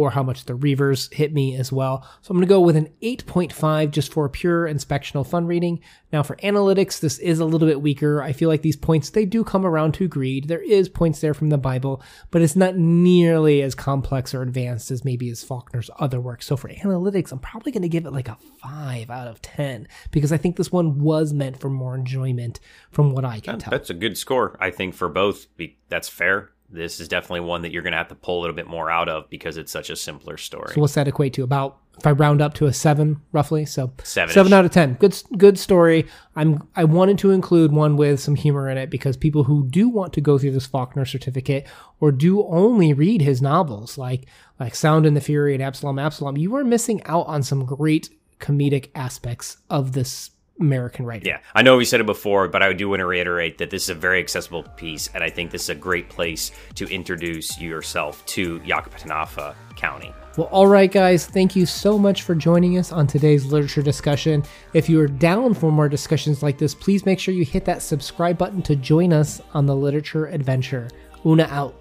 or 0.00 0.10
how 0.10 0.22
much 0.22 0.44
the 0.44 0.54
Reivers 0.54 1.08
hit 1.12 1.32
me 1.32 1.56
as 1.56 1.70
well. 1.70 2.06
So 2.22 2.32
I'm 2.32 2.38
going 2.38 2.48
to 2.48 2.52
go 2.52 2.60
with 2.60 2.76
an 2.76 2.88
8.5 3.02 3.90
just 3.90 4.12
for 4.12 4.28
pure 4.28 4.66
inspectional 4.66 5.26
fun 5.26 5.46
reading. 5.46 5.80
Now 6.12 6.22
for 6.22 6.36
analytics, 6.36 7.00
this 7.00 7.18
is 7.18 7.38
a 7.38 7.44
little 7.44 7.68
bit 7.68 7.80
weaker. 7.80 8.22
I 8.22 8.32
feel 8.32 8.48
like 8.48 8.62
these 8.62 8.76
points, 8.76 9.10
they 9.10 9.24
do 9.24 9.44
come 9.44 9.64
around 9.64 9.92
to 9.94 10.08
greed. 10.08 10.48
There 10.48 10.62
is 10.62 10.88
points 10.88 11.20
there 11.20 11.34
from 11.34 11.50
the 11.50 11.58
Bible, 11.58 12.02
but 12.30 12.42
it's 12.42 12.56
not 12.56 12.76
nearly 12.76 13.62
as 13.62 13.74
complex 13.74 14.34
or 14.34 14.42
advanced 14.42 14.90
as 14.90 15.04
maybe 15.04 15.30
as 15.30 15.44
Faulkner's 15.44 15.90
other 15.98 16.20
work. 16.20 16.42
So 16.42 16.56
for 16.56 16.68
analytics, 16.68 17.30
I'm 17.30 17.38
probably 17.38 17.72
going 17.72 17.82
to 17.82 17.88
give 17.88 18.06
it 18.06 18.12
like 18.12 18.28
a 18.28 18.38
5 18.62 19.10
out 19.10 19.28
of 19.28 19.40
10 19.42 19.86
because 20.10 20.32
I 20.32 20.36
think 20.36 20.56
this 20.56 20.72
one 20.72 20.98
was 20.98 21.32
meant 21.32 21.60
for 21.60 21.70
more 21.70 21.94
enjoyment 21.94 22.58
from 22.90 23.12
what 23.12 23.24
I 23.24 23.40
can 23.40 23.58
tell. 23.58 23.70
That's 23.70 23.90
a 23.90 23.94
good 23.94 24.18
score, 24.18 24.56
I 24.60 24.70
think, 24.70 24.94
for 24.94 25.08
both. 25.08 25.46
That's 25.88 26.08
fair 26.08 26.50
this 26.72 27.00
is 27.00 27.08
definitely 27.08 27.40
one 27.40 27.62
that 27.62 27.72
you're 27.72 27.82
going 27.82 27.92
to 27.92 27.98
have 27.98 28.08
to 28.08 28.14
pull 28.14 28.38
a 28.38 28.42
little 28.42 28.56
bit 28.56 28.66
more 28.66 28.90
out 28.90 29.08
of 29.08 29.28
because 29.28 29.56
it's 29.56 29.72
such 29.72 29.90
a 29.90 29.96
simpler 29.96 30.36
story. 30.36 30.72
So 30.74 30.80
what's 30.80 30.94
that 30.94 31.08
equate 31.08 31.32
to? 31.34 31.42
About 31.42 31.78
if 31.98 32.06
I 32.06 32.12
round 32.12 32.40
up 32.40 32.54
to 32.54 32.66
a 32.66 32.72
seven, 32.72 33.20
roughly. 33.32 33.66
So 33.66 33.92
Seven-ish. 34.02 34.34
seven 34.34 34.52
out 34.52 34.64
of 34.64 34.70
ten. 34.70 34.94
Good, 34.94 35.20
good 35.36 35.58
story. 35.58 36.06
I'm 36.36 36.66
I 36.76 36.84
wanted 36.84 37.18
to 37.18 37.30
include 37.30 37.72
one 37.72 37.96
with 37.96 38.20
some 38.20 38.36
humor 38.36 38.70
in 38.70 38.78
it 38.78 38.88
because 38.88 39.16
people 39.16 39.44
who 39.44 39.66
do 39.66 39.88
want 39.88 40.12
to 40.14 40.20
go 40.20 40.38
through 40.38 40.52
this 40.52 40.66
Faulkner 40.66 41.04
certificate 41.04 41.66
or 42.00 42.12
do 42.12 42.46
only 42.46 42.92
read 42.92 43.20
his 43.20 43.42
novels 43.42 43.98
like 43.98 44.26
like 44.58 44.74
Sound 44.74 45.06
and 45.06 45.16
the 45.16 45.20
Fury 45.20 45.54
and 45.54 45.62
Absalom, 45.62 45.98
Absalom, 45.98 46.36
you 46.36 46.54
are 46.56 46.64
missing 46.64 47.02
out 47.04 47.26
on 47.26 47.42
some 47.42 47.64
great 47.64 48.10
comedic 48.38 48.90
aspects 48.94 49.58
of 49.68 49.92
this 49.92 50.30
American 50.60 51.04
writer. 51.04 51.26
Yeah, 51.26 51.40
I 51.54 51.62
know 51.62 51.76
we 51.76 51.84
said 51.84 52.00
it 52.00 52.06
before, 52.06 52.48
but 52.48 52.62
I 52.62 52.72
do 52.72 52.88
want 52.88 53.00
to 53.00 53.06
reiterate 53.06 53.58
that 53.58 53.70
this 53.70 53.84
is 53.84 53.90
a 53.90 53.94
very 53.94 54.20
accessible 54.20 54.62
piece, 54.76 55.08
and 55.14 55.24
I 55.24 55.30
think 55.30 55.50
this 55.50 55.64
is 55.64 55.70
a 55.70 55.74
great 55.74 56.08
place 56.08 56.52
to 56.74 56.86
introduce 56.86 57.60
yourself 57.60 58.24
to 58.26 58.60
Yoknapatawpha 58.60 59.54
County. 59.76 60.12
Well, 60.36 60.48
all 60.48 60.66
right, 60.66 60.90
guys, 60.90 61.26
thank 61.26 61.56
you 61.56 61.66
so 61.66 61.98
much 61.98 62.22
for 62.22 62.34
joining 62.34 62.78
us 62.78 62.92
on 62.92 63.06
today's 63.06 63.46
literature 63.46 63.82
discussion. 63.82 64.44
If 64.74 64.88
you 64.88 65.00
are 65.00 65.08
down 65.08 65.54
for 65.54 65.72
more 65.72 65.88
discussions 65.88 66.42
like 66.42 66.56
this, 66.56 66.74
please 66.74 67.04
make 67.04 67.18
sure 67.18 67.34
you 67.34 67.44
hit 67.44 67.64
that 67.64 67.82
subscribe 67.82 68.38
button 68.38 68.62
to 68.62 68.76
join 68.76 69.12
us 69.12 69.40
on 69.54 69.66
the 69.66 69.74
literature 69.74 70.26
adventure. 70.26 70.88
Una 71.26 71.44
out. 71.44 71.74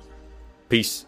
Peace. 0.67 1.05